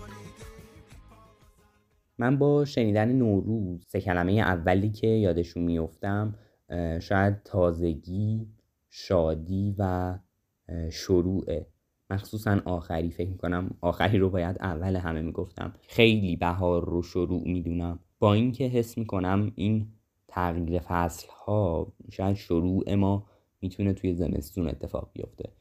[0.00, 0.44] بریدی
[2.18, 6.34] من با شنیدن نوروز سه کلمه اولی که یادشون میفتم
[6.68, 8.48] اه، شاید تازگی
[8.90, 10.14] شادی و
[10.90, 11.73] شروعه.
[12.14, 15.74] مخصوصا آخری فکر می‌کنم آخری رو باید اول همه می‌گفتم.
[15.88, 17.98] خیلی بهار رو شروع می‌دونم.
[18.18, 19.86] با اینکه حس می‌کنم این
[20.28, 23.26] تغییر فصل ها شاید شروع ما
[23.60, 25.52] می‌تونه توی زمستون اتفاق بیفته.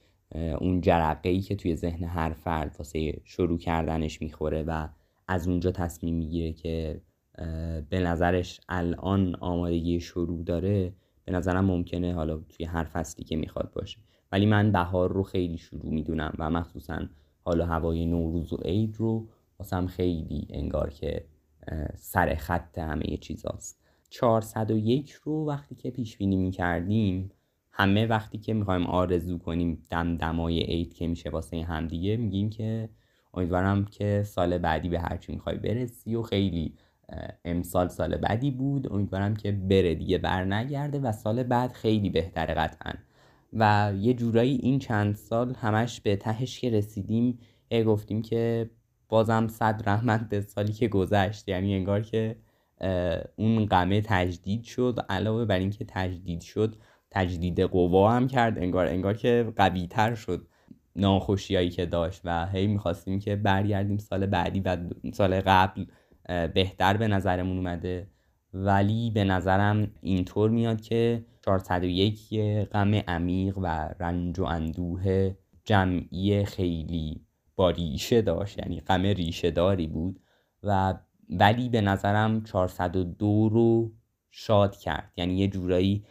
[0.60, 4.88] اون جرقه ای که توی ذهن هر فرد واسه شروع کردنش می‌خوره و
[5.28, 7.02] از اونجا تصمیم می‌گیره که
[7.89, 10.94] به نظرش الان آمادگی شروع داره
[11.26, 13.98] به نظرم ممکنه حالا توی هر فصلی که می‌خواد باشه.
[14.34, 17.00] ولی من بهار رو خیلی شروع می‌دونم و مخصوصا
[17.43, 19.28] حالا هوای نوروز و عید رو
[19.60, 21.26] واسم خیلی انگار که
[21.96, 23.80] سر خط همه چیزاست.
[24.10, 27.32] 401 رو وقتی که پیش بینی می‌کردیم
[27.72, 32.89] همه وقتی که می‌خوایم آرزو کنیم دمدمای عید که میشه واسه همدیگه میگیم که
[33.34, 36.74] امیدوارم که سال بعدی به هرچی می‌خوای برسی و خیلی
[37.46, 38.93] امسال سال بعدی بود.
[38.93, 42.93] امیدوارم که بره دیگه بر نگرده و سال بعد خیلی بهتره قطعا.
[43.54, 47.39] و یه جورایی این چند سال همش به تهش که رسیدیم
[47.86, 48.70] گفتیم که
[49.10, 51.50] بازم صد رحمت به سالی که گذشت.
[51.50, 52.36] یعنی انگار که
[53.36, 55.00] اون غمه تجدید شد.
[55.10, 56.76] علاوه بر اینکه تجدید شد
[57.12, 58.58] تجدید قوا هم کرد.
[58.58, 60.48] انگار انگار که قوی تر شد
[60.96, 64.78] ناخوشیایی که داشت و هی می‌خواستیم که برگردیم سال بعدی و
[65.13, 65.86] سال قبل
[66.48, 68.08] بهتر به نظرمون اومده.
[68.54, 76.46] ولی به نظرم اینطور میاد که 401 یه غم عمیق و رنج و اندوه جمعی
[76.46, 77.22] خیلی
[77.56, 80.20] با ریشه داشت یعنی غم ریشه داری بود
[80.64, 80.94] و
[81.30, 83.92] ولی به نظرم 402 رو
[84.32, 85.12] شاد کرد.
[85.18, 86.06] یعنی یه جورایی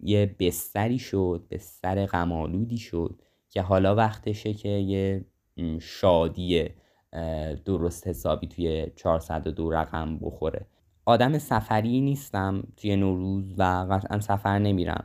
[0.00, 5.24] یه بستری شد بستر غمالودی شد که حالا وقتشه که یه
[5.80, 6.68] شادی
[7.64, 10.66] درست حسابی توی 402 رقم بخوره.
[11.06, 15.04] آدم سفری نیستم توی نوروز و قطعا سفر نمیرم.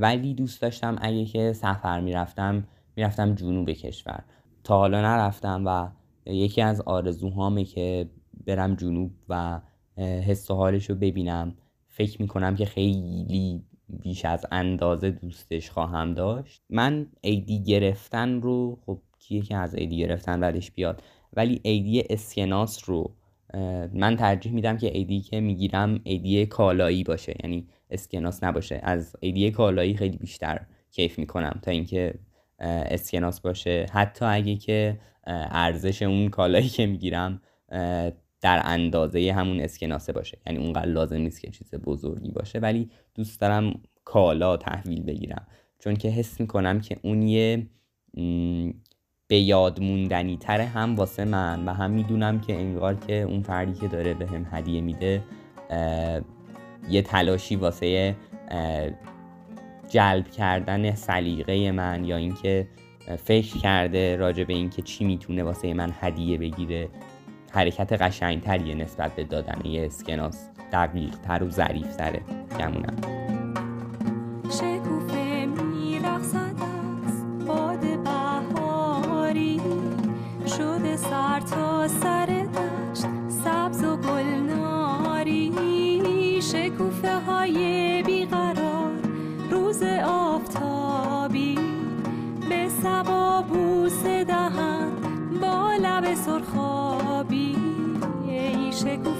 [0.00, 4.24] ولی دوست داشتم اگه که سفر می‌رفتم می‌رفتم جنوب کشور.
[4.64, 5.88] تا حالا نرفتم و
[6.32, 8.10] یکی از آرزوهامه که
[8.46, 9.60] برم جنوب و
[9.96, 11.54] حس و حالش رو ببینم.
[11.86, 16.62] فکر می‌کنم که خیلی بیش از اندازه دوستش خواهم داشت.
[16.70, 22.88] من ایدی گرفتن رو خب کیه که از ایدی گرفتن بعدش بیاد؟ ولی ایدی اسکناس
[22.90, 23.14] رو
[23.92, 27.34] من ترجیح میدم که ایدی که می‌گیرم ایدی کالایی باشه.
[27.42, 28.80] یعنی اسکناس نباشه.
[28.82, 32.14] از ایدی کالایی خیلی بیشتر کیف می‌کنم تا اینکه
[32.58, 33.86] اسکناس باشه.
[33.92, 35.00] حتی اگه که
[35.50, 37.42] ارزش اون کالایی که می‌گیرم
[38.40, 40.38] در اندازه همون اسکناسه باشه.
[40.46, 42.58] یعنی اونقدر لازم نیست که چیز بزرگی باشه.
[42.58, 45.46] ولی دوست دارم کالا تحویل بگیرم.
[45.78, 47.66] چون که حس می‌کنم که اون یه
[49.28, 51.64] به یاد موندنی تره هم واسه من.
[51.64, 55.22] و هم می‌دونم که انگار که اون فردی که داره به هم هدیه میده
[56.90, 58.16] یه تلاشی واسه
[59.88, 62.68] جلب کردن سلیقه من یا اینکه
[63.24, 66.88] فکر کرده راجع به اینکه چی می‌تونه واسه من هدیه بگیره
[67.52, 72.20] حرکت قشنگتریه نسبت به دادن یه اسکناس دقیق تر و ظریف تره
[72.58, 73.27] گمونم.
[80.98, 83.06] سر تا سر دشت
[83.44, 85.52] سبز و گلناری
[86.42, 88.92] شکوفه های بیقرار
[89.50, 91.58] روز آفتابی.
[92.48, 94.90] به سبا بوسه دهن
[95.40, 97.56] با لب سرخابی.
[98.28, 99.17] ای شکوفه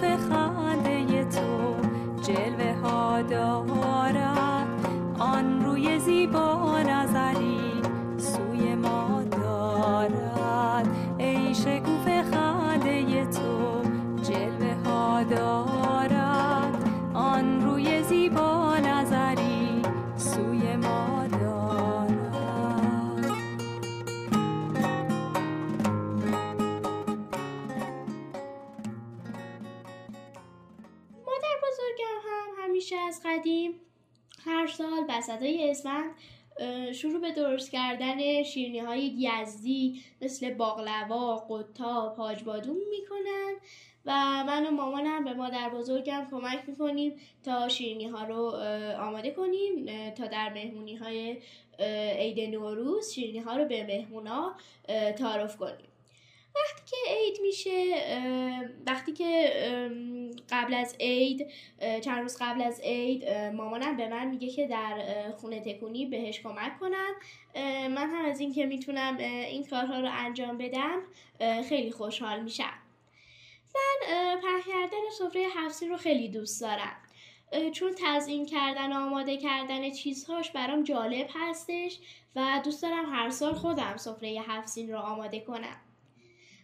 [34.48, 36.10] هر سال وسطای اسفند
[36.94, 43.54] شروع به درست کردن شیرینی های یزدی مثل باقلوا، قطاب، حاج بادوم می‌کنن
[44.06, 47.12] و من و مامانم به مادر بزرگم کمک می‌کنیم
[47.44, 48.42] تا شیرینی ها رو
[49.00, 51.36] آماده کنیم تا در مهمونی های
[52.18, 54.54] عید نوروز شیرینی ها رو به مهمونا
[55.18, 55.88] تعارف کنیم.
[56.64, 57.94] وقتی که عید میشه
[58.86, 59.52] وقتی که
[60.50, 61.46] قبل از عید
[62.04, 66.78] چند روز قبل از عید مامانم به من میگه که در خونه تکونی بهش کمک
[66.80, 67.14] کنم.
[67.88, 71.02] من هم از اینکه می‌تونم این کارها رو انجام بدم
[71.68, 72.78] خیلی خوشحال میشم.
[73.74, 76.96] من پهن کردن سفره هفسین رو خیلی دوست دارم.
[77.72, 81.98] چون تزیین کردن و آماده کردن چیزهاش برام جالب هستش
[82.36, 85.80] و دوست دارم هر سال خودم سفره هفسین رو آماده کنم.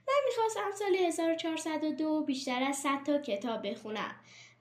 [0.08, 4.14] من می‌خواستم سال 1402 بیشتر از 100 تا کتاب بخونم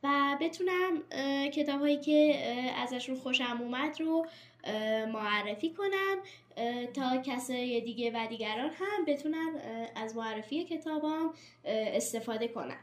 [0.03, 1.03] و بتونم
[1.49, 2.35] کتاب هایی که
[2.77, 4.25] ازشون خوشم اومد رو
[5.13, 6.17] معرفی کنم
[6.93, 9.61] تا کسای دیگه و دیگران هم بتونن
[9.95, 11.33] از معرفی کتابام
[11.65, 12.79] استفاده کنن.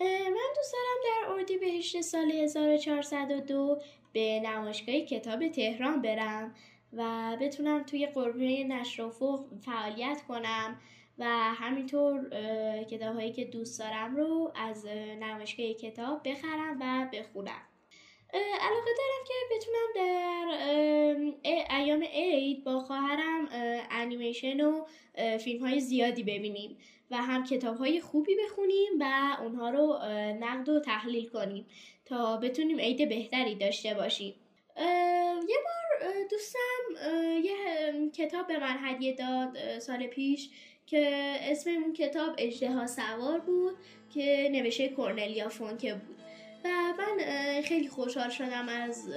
[0.00, 3.78] من دوست دارم در اردیبهشت سال 1402
[4.12, 6.54] به نمایشگاه کتاب تهران برم
[6.92, 9.10] و بتونم توی قربه نشر و
[9.64, 10.80] فعالیت کنم.
[11.18, 11.24] و
[11.54, 12.28] همینطور
[12.90, 17.62] کتاب هایی که دوست دارم رو از اه، نمایشگاه کتاب بخرم و بخونم.
[18.60, 24.84] علاقه دارم که بتونم در ایام عید با خواهرم اه، انیمیشن و
[25.38, 26.78] فیلم های زیادی ببینیم
[27.10, 29.98] و هم کتاب های خوبی بخونیم و اونها رو
[30.40, 31.66] نقد و تحلیل کنیم
[32.04, 34.34] تا بتونیم عید بهتری داشته باشیم.
[35.48, 37.06] یه بار دوستم
[37.44, 37.56] یه
[38.10, 40.50] کتاب به من هدیه داد سال پیش
[40.86, 43.76] که اسم اون کتاب اجدها سوار بود
[44.14, 46.16] که نوشته کورنلیا فونکه بود.
[46.64, 47.22] و من
[47.62, 49.08] خیلی خوشحال شدم از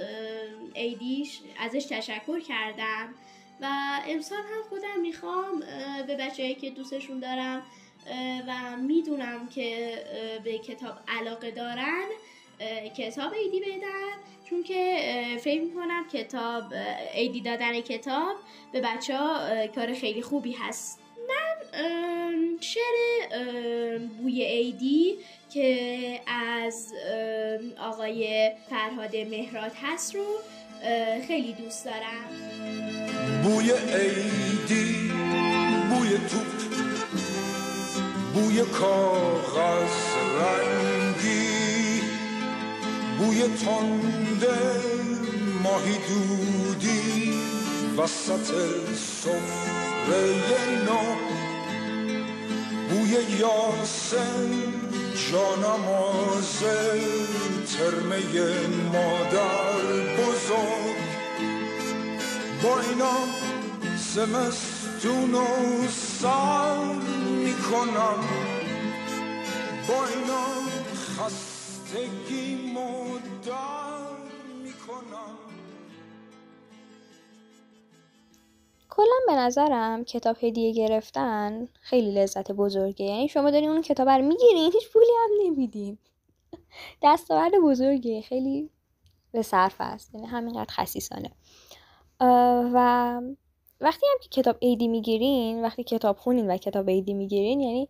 [0.74, 3.14] ایدیش ازش تشکر کردم.
[3.60, 3.66] و
[4.08, 5.60] امسال هم خودم می‌خوام
[6.06, 7.62] به بچههایی که دوستشون دارم
[8.46, 9.94] و می‌دونم که
[10.44, 12.04] به کتاب علاقه دارن
[12.96, 14.16] کتاب ایدی بدن.
[14.44, 14.98] چون که
[15.40, 16.64] فکر می‌کنم کتاب
[17.14, 18.36] ایدی دادن کتاب
[18.72, 20.99] به بچه ها کار خیلی خوبی هست.
[21.30, 25.14] من ام، شعر بوی عیدی
[25.50, 26.92] که از
[27.80, 30.24] آقای فرهاد مهراد هست رو
[31.26, 32.30] خیلی دوست دارم.
[33.42, 35.10] بوی عیدی
[35.90, 36.60] بوی توپ
[38.34, 39.96] بوی کاغذ
[40.40, 42.00] رنگی
[43.18, 44.60] بوی تنده
[45.62, 47.32] ماهی دودی
[47.98, 48.46] وسط
[48.94, 51.29] سفره نو
[52.90, 54.50] بوی یاسم
[55.30, 56.58] جانماز
[57.76, 58.18] ترمه
[58.92, 59.82] مادر
[60.16, 61.00] بزرگ.
[62.62, 63.16] با اینا
[64.14, 65.46] زمستون و
[65.88, 66.84] سر
[67.44, 68.20] می‌کنم.
[69.88, 70.46] با اینا
[71.16, 72.72] خستگی
[79.00, 84.24] کلا به نظرم کتاب هدیه گرفتن خیلی لذت بزرگه یعنی شما دارین اون کتاب رو
[84.24, 85.98] می‌گیرین هیچ پولی هم نمیدین.
[87.02, 88.70] دستاورد بزرگه خیلی
[89.32, 90.14] به صرف است.
[90.14, 91.30] یعنی همینقدر خصیصانه.
[92.74, 93.20] و
[93.80, 97.88] وقتی هم که کتاب ایدی می‌گیرین وقتی کتاب خونین و کتاب ایدی می‌گیرین یعنی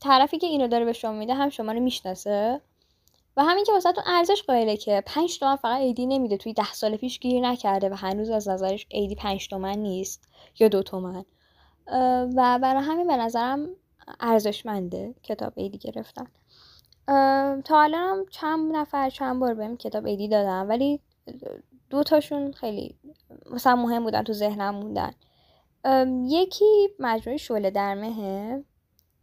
[0.00, 2.60] طرفی که اینو داره به شما میده هم شما رو می‌شناسه.
[3.36, 6.36] و همین که واسهتون ارزش قائله که پنج تومن فقط ایدی نمیده.
[6.36, 10.28] توی ده سال پیش گیر نکرده و هنوز از نظرش ایدی پنج تومن نیست
[10.58, 11.24] یا دو تومن.
[12.36, 13.68] و برای همین به نظرم
[14.20, 16.26] ارزشمنده کتاب ایدی گرفتن.
[17.62, 21.00] تا الانم چند نفر چند بار بهم کتاب ایدی دادم ولی
[21.90, 22.96] دو تاشون خیلی
[23.50, 25.12] مثلا مهم بودن تو ذهنم موندن.
[26.28, 28.64] یکی مجموعه شعله در مهه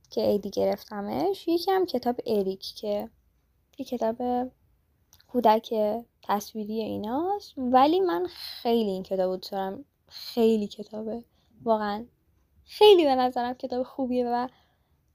[0.09, 3.09] که ایدی گرفتمش یکی هم کتاب اریک که
[3.77, 4.17] یه کتاب
[5.27, 5.73] کودک
[6.23, 7.53] تصویری ایناست.
[7.57, 9.85] ولی من خیلی این کتاب دوست دارم.
[10.07, 11.23] خیلی کتابه.
[11.63, 12.05] واقعا.
[12.65, 14.47] خیلی به نظرم کتاب خوبیه و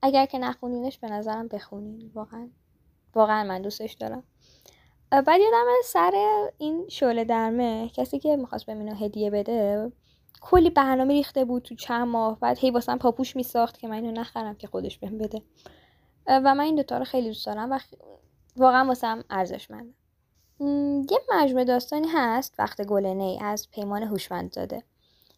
[0.02, 2.10] اگر که نخونینش به نظرم بخونین.
[2.14, 2.48] واقعا.
[3.14, 4.22] واقعا من دوستش دارم.
[5.10, 6.12] بعد یادم سر
[6.58, 7.90] این شعله درمه.
[7.94, 9.92] کسی که می‌خواست به مینو هدیه بده
[10.40, 12.40] کلی برنامه ریخته بود تو چند ماه.
[12.40, 15.42] بعد هی واسم پاپوش میساخت که من اینو نخرم که خودش بهم بده.
[16.26, 17.78] و من این دوتا رو خیلی دوست دارم و
[18.60, 19.94] واقعا واسم ارزشمنده.
[21.10, 24.82] یه مجموعه داستانی هست وقت گل نی از پیمان هوشمند زاده.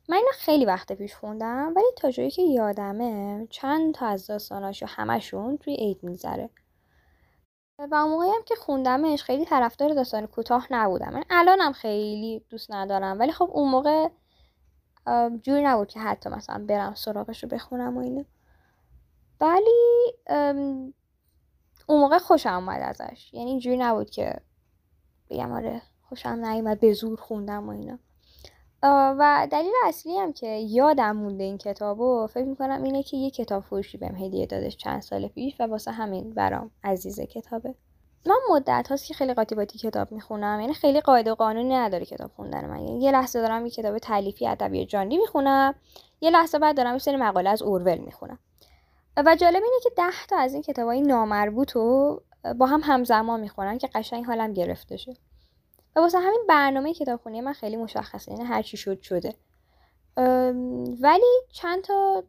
[0.09, 4.87] من اینو خیلی وقت پیش خوندم ولی تا جایی که یادمه چند تا از داستاناشو
[4.89, 6.51] همشون توی عید میگذره.
[7.79, 11.13] و اون موقعی هم که خوندمش خیلی طرفدار داستان کوتاه نبودم.
[11.13, 14.09] من الانم خیلی دوست ندارم ولی خب اون موقع
[15.43, 18.25] جوری نبود که حتی مثلا برم سراغش رو بخونم و اینو
[19.41, 20.15] ولی
[21.91, 23.35] اون موقع خوشم اومد ازش.
[23.35, 24.35] یعنی اینجوری نبود که
[25.31, 27.99] بگم آره خوشم نیومد به زور خوندم و اینا.
[29.19, 33.63] و دلیل اصلی هم که یادم مونده این کتابو فکر می‌کنم اینه که یه کتاب
[33.63, 37.75] فروشی بهم هدیه دادش چند سال پیش و واسه همین برام عزیز کتابه.
[38.27, 42.05] من مدت هاست که خیلی قاطی باتی کتاب می‌خونم یعنی خیلی قاعده و قانونی نداره
[42.05, 42.81] کتاب خوندن من.
[42.81, 45.75] یعنی یه لحظه دارم یه کتاب تعلیفی ادبی جانی می‌خونم
[46.21, 48.39] یه لحظه بعد دارم یه سری مقاله از اورول می‌خونم.
[49.17, 52.23] و جالب اینه که ده تا از این کتابای نامربوط رو
[52.57, 55.17] با هم همزمان می‌خونن که قشنگ حالم گرفته شد
[55.97, 59.35] و واسه همین برنامه کتابخونی من خیلی مشخصه یعنی هر چی شد شده.
[61.01, 62.25] ولی چند تا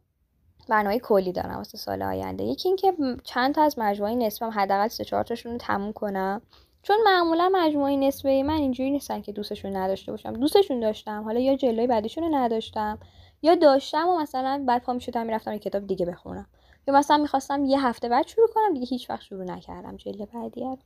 [0.70, 2.44] برنامه کلی دارم واسه سال آینده.
[2.44, 6.42] یکی اینکه چند تا از مجموعه نصفم حداقل سه چهار تاشون رو تموم کنم.
[6.84, 10.34] چون معمولا مجموعه نصفه من اینجوری نیستن که دوستشون نداشته باشم.
[10.34, 13.00] دوستشون داشتم حالا یا جلوی بعدیشون رو نداشتم
[13.42, 16.48] یا داشتم و مثلا بعد پا می‌شدم می‌رفتم یه کتاب دیگه بخونم.
[16.88, 20.78] یا مثلا می‌خواستم یه هفته بعد شروع کنم دیگه هیچ وقت شروع نکردم جلد بعدی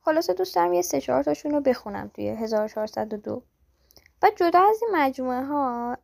[0.00, 3.42] خلاصه دوست یه سه چهار تاشون رو بخونم توی 1402
[4.22, 5.96] و جدا از این مجموعه ها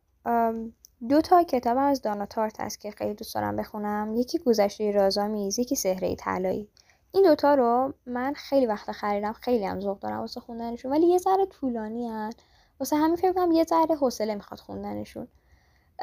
[1.09, 4.15] دو تا کتاب از دانا تارت هست که خیلی دوست دارم بخونم.
[4.15, 6.69] یکی گذشته رازآمیز یکی سهره طلایی.
[7.11, 11.17] این دوتا رو من خیلی وقت خریدم خیلی هم ذوق دارم واسه خوندنشون ولی یه
[11.17, 12.33] ذره طولانی هن.
[12.79, 15.27] واسه همین فکر کنم یه ذره حوصله می‌خواد خوندنشون.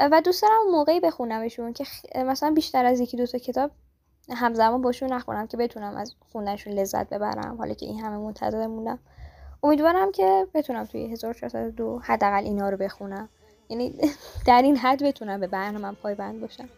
[0.00, 1.84] و دوست دارم موقعی بخونمشون که
[2.16, 3.70] مثلا بیشتر از یکی دو تا کتاب
[4.30, 8.98] همزمان باشون نخونم که بتونم از خوندنشون لذت ببرم حالا که این همه منتظر موندم
[9.62, 13.28] امیدوارم که بتونم توی 1402 حداقل اینا رو بخونم.
[13.68, 13.94] یعنی
[14.46, 16.68] در این حد بتونم به برنامه پایبند باشم.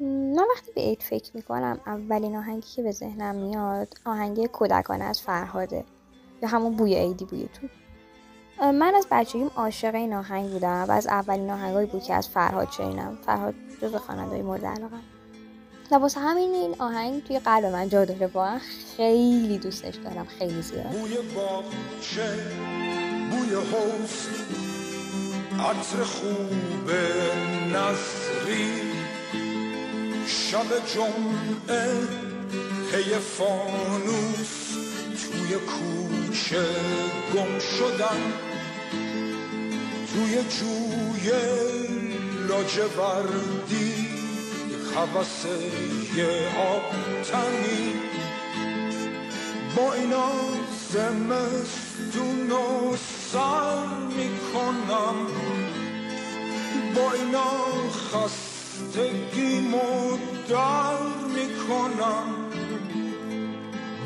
[0.00, 5.20] من وقتی به عید فکر می‌کنم اولین آهنگی که به ذهنم میاد آهنگ کودکانه از
[5.20, 5.84] فرهاده
[6.42, 7.66] یا همون بوی عیدی بوی تو.
[8.60, 12.68] من از بچگیم عاشق این آهنگ بودم و از اولین آهنگایی بود که از فرهاد
[12.76, 13.18] شنیدم.
[13.26, 14.96] فرهاد جز خواننده‌های مورد علاقه.
[15.90, 18.26] و واسه همین این آهنگ توی قلب من جا داره.
[18.26, 18.58] واقعا
[18.96, 20.26] خیلی دوستش دارم.
[20.38, 20.86] خیلی زیاد.
[20.86, 22.34] بوی باغچه
[23.30, 24.26] بوی حوز
[25.60, 26.90] عطر خوب
[27.72, 28.82] نصری
[30.26, 32.00] شب جمعه
[32.92, 34.76] پی فانوس
[35.22, 36.66] توی کوچه
[37.34, 38.45] گم شدن
[40.16, 41.30] توی جوی
[42.48, 44.08] لاجوردی
[44.94, 45.58] حوثه
[46.56, 46.90] آب
[47.22, 47.92] تنی
[49.76, 50.32] با اینا
[50.92, 52.96] زمستون و
[53.32, 53.86] سر
[54.16, 55.16] می‌کنم.
[56.94, 57.50] با اینا
[57.90, 59.60] خستگی
[60.48, 61.02] در
[61.34, 62.34] می‌کنم.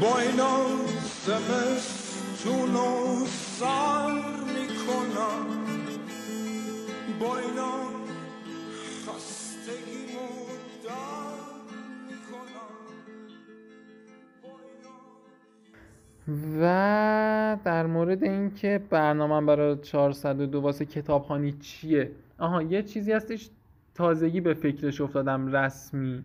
[0.00, 0.66] با اینا
[1.26, 3.26] زمستون و
[3.60, 4.12] سر
[4.54, 5.59] می‌کنم.
[7.20, 7.72] با اینا
[9.06, 10.00] خستگی
[16.60, 23.50] و در مورد اینکه برنامه برای 402 واسه کتابخانی چیه؟ آها یه چیزی هستش
[23.94, 26.24] تازگی به فکرش افتادم رسمی.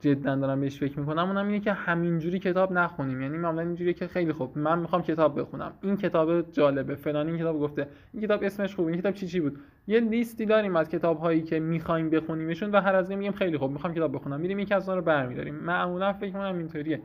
[0.00, 1.28] جدا دارم بهش فکر می‌کنم.
[1.28, 3.20] اونم اینه که همینجوری کتاب نخونیم.
[3.20, 5.72] یعنی معمولا اینجوریه که خیلی خوب من می‌خوام کتاب بخونم.
[5.82, 7.88] این کتاب جالبه فلان این کتاب گفته.
[8.12, 8.92] این کتاب اسمش خوبه.
[8.92, 12.80] این کتاب چی چی بود؟ یه لیستی داریم از کتاب هایی که می‌خوایم بخونیمشون و
[12.80, 14.40] هر از میگیم خیلی خوب می‌خوام کتاب بخونم.
[14.40, 15.54] میریم یکی از اونها رو برمیداریم.
[15.54, 17.02] معمولا فکر می‌کنم اینطوریه.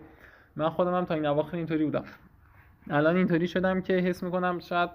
[0.55, 2.03] من خودم هم تا این اواخر اینطوری بودم.
[2.89, 4.89] الان اینطوری شدم که حس می‌کنم شاید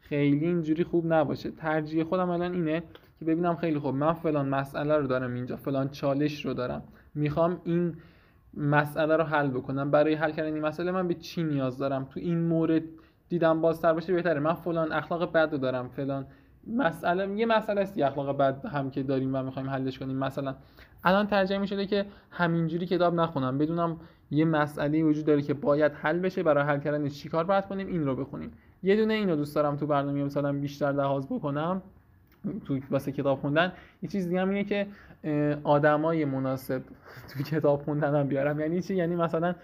[0.00, 1.50] خیلی اینجوری خوب نباشه.
[1.50, 2.82] ترجیح خودم الان اینه
[3.18, 3.94] که ببینم خیلی خوب.
[3.94, 5.56] من فلان مسئله رو دارم اینجا.
[5.56, 6.82] فلان چالش رو دارم.
[7.14, 7.96] می‌خوام این
[8.54, 9.90] مسئله رو حل بکنم.
[9.90, 12.82] برای حل کردن این مسئله من به چی نیاز دارم؟ تو این مورد
[13.28, 14.40] دیدم بازتر باشه بهتره.
[14.40, 16.26] من فلان اخلاق بد رو دارم فلان.
[16.66, 20.16] مسئله یه مسئله است اخلاق بد هم که داریم و می‌خوایم حلش کنیم.
[20.16, 20.54] مثلا
[21.04, 23.58] الان ترجمه می شده که همینجوری کتاب نخونم.
[23.58, 24.00] بدونم
[24.30, 26.42] یه مسئله وجود داره که باید حل بشه.
[26.42, 28.50] برای حل کردنش چیکار باید کنیم؟ این رو بخونیم.
[28.82, 31.82] یه دونه اینو دوست دارم تو برنامه مثلا بیشتر لحاظ بکنم.
[32.66, 33.72] تو واسه کتاب خوندن
[34.02, 34.86] یه چیز دیگه هم اینه که
[35.64, 36.82] آدمای مناسب
[37.28, 38.60] تو کتاب خوندن هم بیارم.
[38.60, 39.54] یعنی چی؟ یعنی مثلا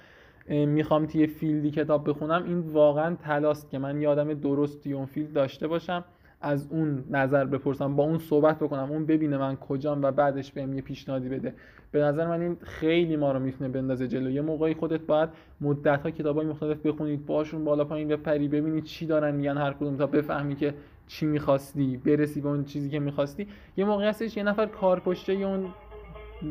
[0.49, 5.07] می‌خوام توی field ی کتاب بخونم این واقعا طلاست که من یه آدم درستی اون
[5.07, 6.05] field داشته باشم
[6.41, 10.73] از اون نظر بپرسم با اون صحبت بکنم اون ببینه من کجام و بعدش بهم
[10.73, 11.55] یه پیشنهادی بده.
[11.91, 14.31] به نظر من این خیلی ما رو می‌تونه بندازه جلو.
[14.31, 15.29] یه موقعی خودت باید
[15.61, 19.97] مدت ها کتابای مختلف بخونید باشون بالا پایین بپری ببینید چی دارن میگن هر کدوم
[19.97, 20.75] تا بفهمی که
[21.09, 23.47] چی می‌خواستی برسی به اون چیزی که می‌خواستی.
[23.77, 25.69] یه موقع هستش یه نفر کارپشته اون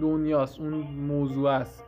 [0.01, 0.73] دنیاست اون
[1.07, 1.85] موضوع است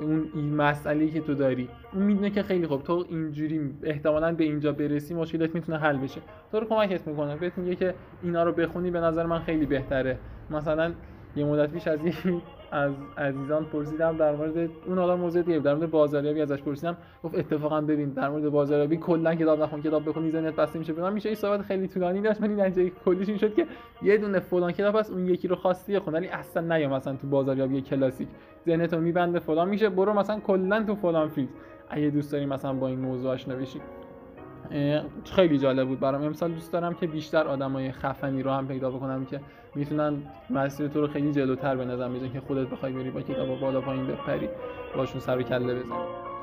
[0.00, 1.68] اون این مسئله که تو داری.
[1.92, 6.20] اون می‌دونه که خیلی خوب تو اینجوری احتمالا به اینجا برسی مشکلت می‌تونه حل بشه.
[6.52, 10.18] تو رو کمکت می‌کنه بهت میگه که اینا رو بخونی به نظر من خیلی بهتره.
[10.50, 10.92] مثلا
[11.36, 11.98] یه مدت پیش از
[12.74, 16.96] از عزیزان پرسیدم در مورد اون حالا موضوع دیگه در مورد بازاریابی ازش پرسیدم.
[17.24, 20.92] گفت اتفاقا ببین در مورد بازاریابی کلا کتاب نخون کتاب بخونی ذهنت بسته میشه.
[20.92, 23.66] ببین میشه این صحبت خیلی طولانی داشت ولی نتیجه کلیش این شد که
[24.02, 27.26] یه دونه فلان کتاب هست اون یکی رو خواستی خون ولی اصلا نیا مثلا تو
[27.26, 28.28] بازاریابی کلاسیک.
[28.66, 31.48] ذهنت رو میبنده فلان میشه برو مثلا کلا تو فلان field.
[31.90, 33.80] اگه دوست داری مثلا با این موضوع آشنا بشی.
[35.24, 36.22] خیلی جالب بود برام.
[36.22, 39.40] امسال دوست دارم که بیشتر آدمای خفنی رو هم پیدا بکنم که
[39.74, 40.16] می‌تونن
[40.50, 43.80] مسیر تو رو خیلی جلوتر به نظر میزن که خودت بخوای بری با کتاب بالا
[43.80, 44.48] پایین بپری
[44.96, 46.33] باشون سر و کله بزنی.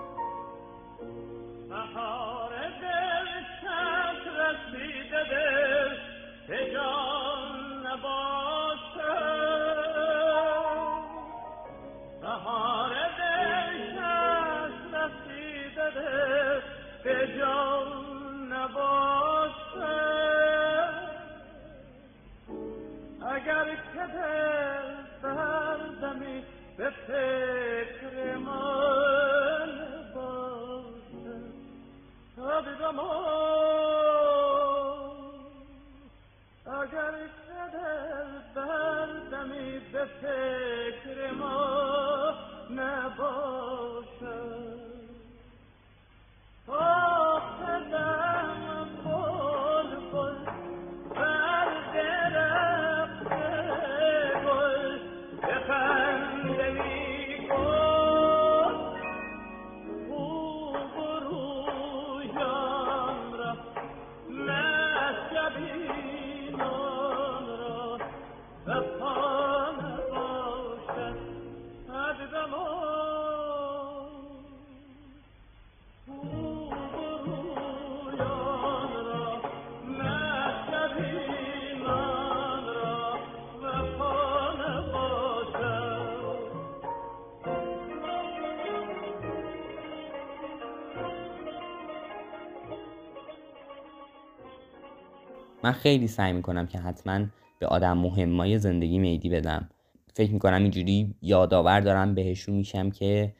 [95.63, 97.25] من خیلی سعی می‌کنم که حتما
[97.59, 99.69] به آدم مهمای زندگی میدی بدم.
[100.13, 103.33] فکر می‌کنم اینجوری یادآور دارم بهشون میشم که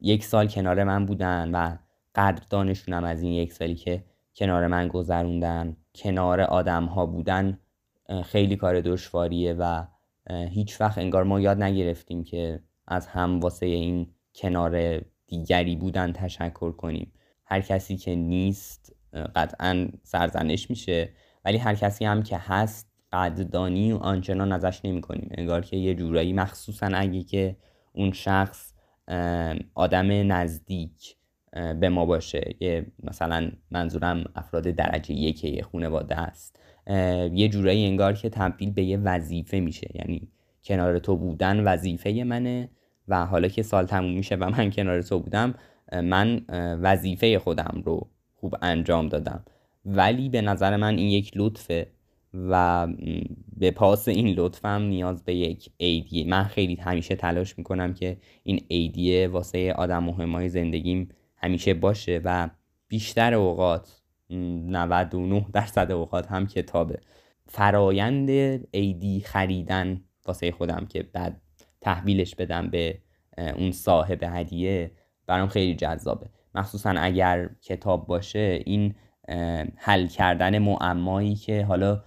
[0.00, 1.76] یک سال کنار من بودن و
[2.14, 4.04] قدردانشونم از این یک سالی که
[4.36, 7.58] کنار من گذروندن کنار آدم ها بودن
[8.24, 9.84] خیلی کار دشواریه و
[10.30, 16.72] هیچ وقت انگار ما یاد نگرفتیم که از هم واسه این کنار دیگری بودن تشکر
[16.72, 17.12] کنیم.
[17.44, 18.96] هر کسی که نیست
[19.36, 21.08] قطعا سرزنش میشه.
[21.44, 25.94] ولی هر کسی هم که هست قدردانی و آنچنان ازش نمی کنیم انگار که یه
[25.94, 27.56] جورایی مخصوصا اگه که
[27.92, 28.72] اون شخص
[29.74, 31.16] آدم نزدیک
[31.52, 32.54] به ما باشه.
[32.60, 36.60] یه مثلا منظورم افراد درجه یک یه خانواده است.
[37.32, 39.90] یه جورایی انگار که تبدیل به یه وظیفه میشه.
[39.94, 40.28] یعنی
[40.64, 42.70] کنار تو بودن وظیفه منه
[43.08, 45.54] و حالا که سال تموم میشه و من کنار تو بودم
[45.92, 46.40] من
[46.82, 48.08] وظیفه خودم رو
[48.42, 49.44] خوب انجام دادم.
[49.84, 51.86] ولی به نظر من این یک لطفه
[52.34, 52.86] و
[53.56, 56.26] به پاس این لطفم نیاز به یک ایدیه.
[56.26, 62.50] من خیلی همیشه تلاش می‌کنم که این ایدیه واسه آدم مهمای زندگیم همیشه باشه و
[62.88, 66.98] بیشتر اوقات 99 درصد اوقات هم کتابه.
[67.46, 68.30] فرایند
[68.70, 71.40] ایدی خریدن واسه خودم که بعد
[71.80, 72.98] تحویلش بدم به
[73.56, 74.90] اون صاحب هدیه
[75.26, 76.26] برام خیلی جذابه.
[76.54, 78.94] مخصوصا اگر کتاب باشه این
[79.76, 82.02] حل کردن معمایی که حالا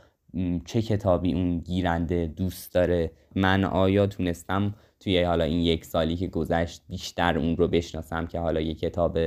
[0.66, 3.12] چه کتابی اون گیرنده دوست داره.
[3.36, 8.40] من آیا تونستم توی حالا این یک سالی که گذشت بیشتر اون رو بشناسم که
[8.40, 9.18] حالا یک کتاب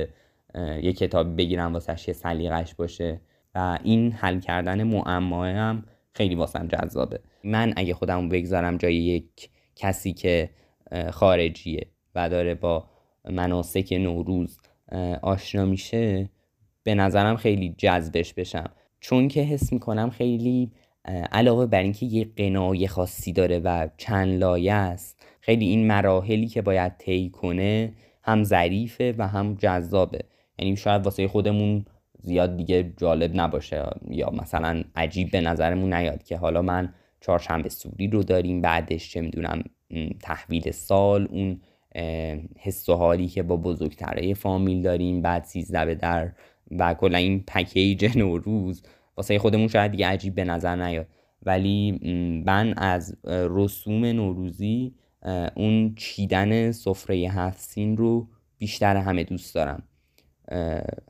[0.81, 3.21] یک کتابی بگیرم واسش یه سلیقش باشه؟
[3.55, 7.19] و این حل کردن معما هم خیلی واسم جذابه.
[7.43, 10.49] من اگه خودم بگذارم جای یک کسی که
[11.11, 12.89] خارجیه و داره با
[13.29, 14.59] مناسک نوروز
[15.21, 16.29] آشنا میشه
[16.83, 18.71] به نظرم خیلی جذبش بشم.
[18.99, 20.71] چون که حس می‌کنم خیلی
[21.31, 26.61] علاوه بر اینکه یه قنای خاصی داره و چند لایه است خیلی این مراحلی که
[26.61, 30.19] باید طی کنه هم ظریفه و هم جذابه.
[30.59, 31.85] یعنی شاید واسه خودمون
[32.21, 38.07] زیاد دیگه جالب نباشه یا مثلا عجیب به نظرمون نیاد که حالا من چهارشنبه سوری
[38.07, 39.63] رو داریم بعدش چه می‌دونم
[40.21, 41.61] تحویل سال اون
[42.59, 45.21] حس و حالی که با بزرگتره فامیل داریم.
[45.21, 46.31] بعد سیزده به در
[46.71, 48.83] و کلا این پکیج نوروز
[49.17, 51.07] واسه خودمون شاید دیگه عجیب به نظر نیاد.
[51.43, 51.91] ولی
[52.45, 54.93] من از رسوم نوروزی
[55.55, 58.27] اون چیدن سفره هفت سین رو
[58.57, 59.83] بیشتر همه دوست دارم.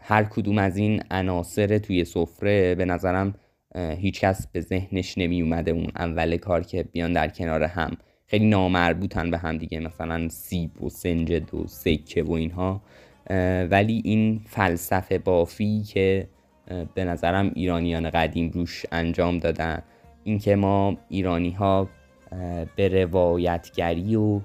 [0.01, 3.35] هر کدوم از این عناصر توی سفره به نظرم
[3.75, 7.97] هیچکس به ذهنش نمی اومده اون اول کار که بیان در کنار هم.
[8.29, 12.81] خیلی نامربوطن به هم دیگه مثلا سیب و سنجد و سکه و اینها.
[13.69, 16.27] ولی این فلسفه بافی که
[16.93, 19.81] به نظرم ایرانیان قدیم روش انجام دادن
[20.23, 21.89] اینکه ما ایرانی ها
[22.75, 24.41] به روایتگری و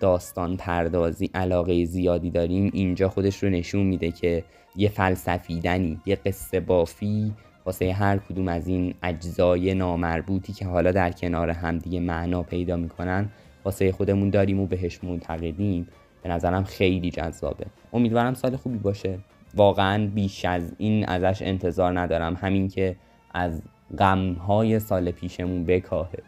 [0.00, 4.44] داستان پردازی علاقه زیادی داریم اینجا خودش رو نشون میده که
[4.76, 7.32] یه فلسفیدنی یه قصه بافی
[7.64, 13.28] واسه هر کدوم از این اجزای نامربوطی که حالا در کنار همدیگه معنا پیدا می‌کنن
[13.64, 15.88] واسه خودمون داریم و بهش معتقدیم
[16.22, 17.66] به نظرم خیلی جذابه.
[17.92, 19.18] امیدوارم سال خوبی باشه.
[19.54, 22.34] واقعا بیش از این ازش انتظار ندارم.
[22.34, 22.96] همین که
[23.34, 23.62] از
[23.98, 26.22] غمهای سال پیشمون بکاهه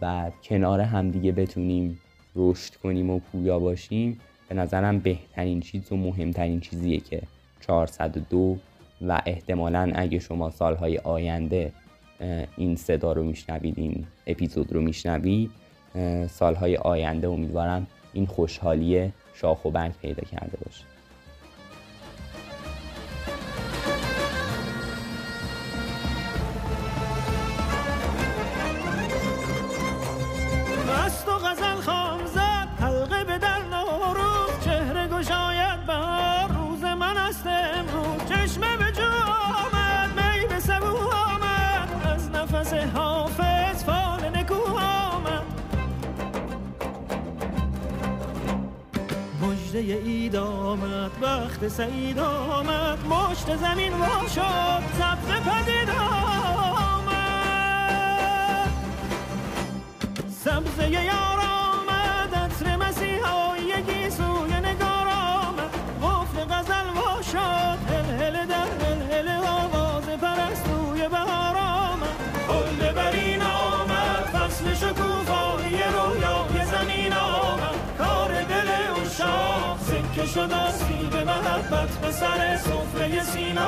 [0.00, 2.00] و کنار همدیگه بتونیم
[2.36, 4.20] رشد کنیم و پویا باشیم.
[4.48, 7.22] به نظرم بهترین چیز و مهمترین چیزیه که
[7.60, 8.56] 402
[9.08, 11.72] و احتمالا اگه شما سالهای آینده
[12.56, 15.50] این صدا رو میشنوید این اپیزود رو میشنوید
[16.30, 20.93] سالهای آینده امیدوارم این خوشحالی شاخ و برگ پیدا کرده باشه.
[49.92, 57.14] اید آمد وقت سعید آمد مشت زمین وا شد سبز پدید آمد.
[60.44, 61.43] سبزه یار
[80.34, 83.60] شد از سیب محبت به سر سفره سینه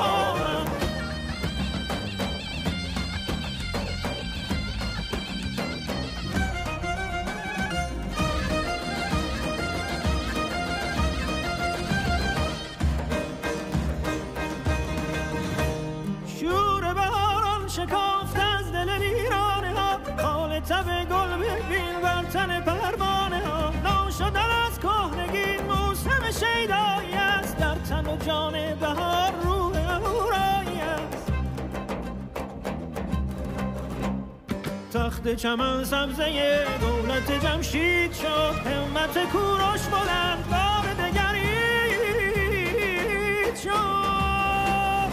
[35.27, 42.47] تخت چمن سبزه دولت جمشید شد همت کوروش بلند بار دگرید
[43.57, 45.11] شد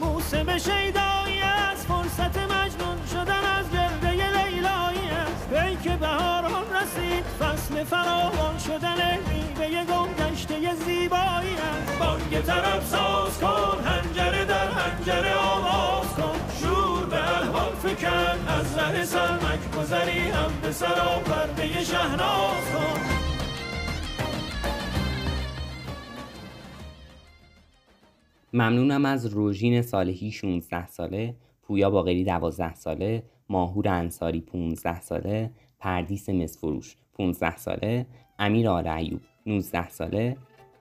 [0.00, 5.52] موسم شیدایی است فرصت مجنون شدن از گرده لیلایی است.
[5.52, 11.98] ای که بهاران رسید فصل فراوان شدن میوه گم گشته زیبایی است.
[11.98, 16.33] بانگ طرب ساز کن هنجره پنجره آواز کن.
[17.84, 23.00] فکن از ره سرمک گذری هم به سر آورده شهناز کن
[28.52, 36.28] ممنونم از روژین صالحی 16 ساله پویا باقری 12 ساله ماهور انصاری 15 ساله پردیس
[36.28, 38.06] مسفروش 15 ساله
[38.38, 40.36] امیر آل ایوب 19 ساله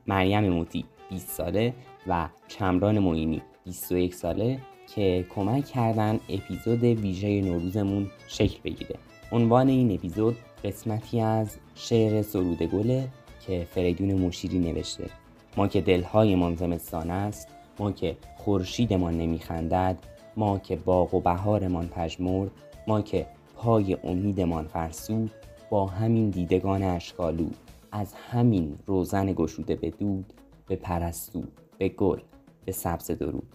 [0.08, 1.74] مریم موتی 20 ساله
[2.08, 4.60] و کمران معینی 21 ساله.
[4.96, 8.96] که کمک کردن اپیزود ویژه نوروزمون شکل بگیره.
[9.32, 13.08] عنوان این اپیزود قسمتی از شعر سرود گله
[13.48, 15.10] که فریدون مشیری نوشته.
[15.58, 17.48] ما که دلهایمان زمستان است
[17.80, 19.98] ما که خورشیدمان نمیخندد
[20.38, 22.52] ما که باغ و بهارمان پژمرد
[22.88, 25.32] ما که پای امیدمان فرسود
[25.70, 27.48] با همین دیدگان اشکالو
[27.92, 30.34] از همین روزن گشوده به دود
[30.68, 31.44] به پرستو
[31.78, 32.20] به گل
[32.66, 33.48] به سبز درود.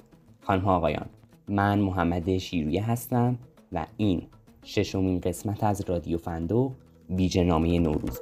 [0.43, 1.07] خانم آقایان.
[1.49, 3.39] من محمد شیرویه هستم
[3.73, 4.23] و این
[4.65, 6.73] ششمین قسمت از رادیو فندو
[7.11, 8.21] ویژه نامه نوروز.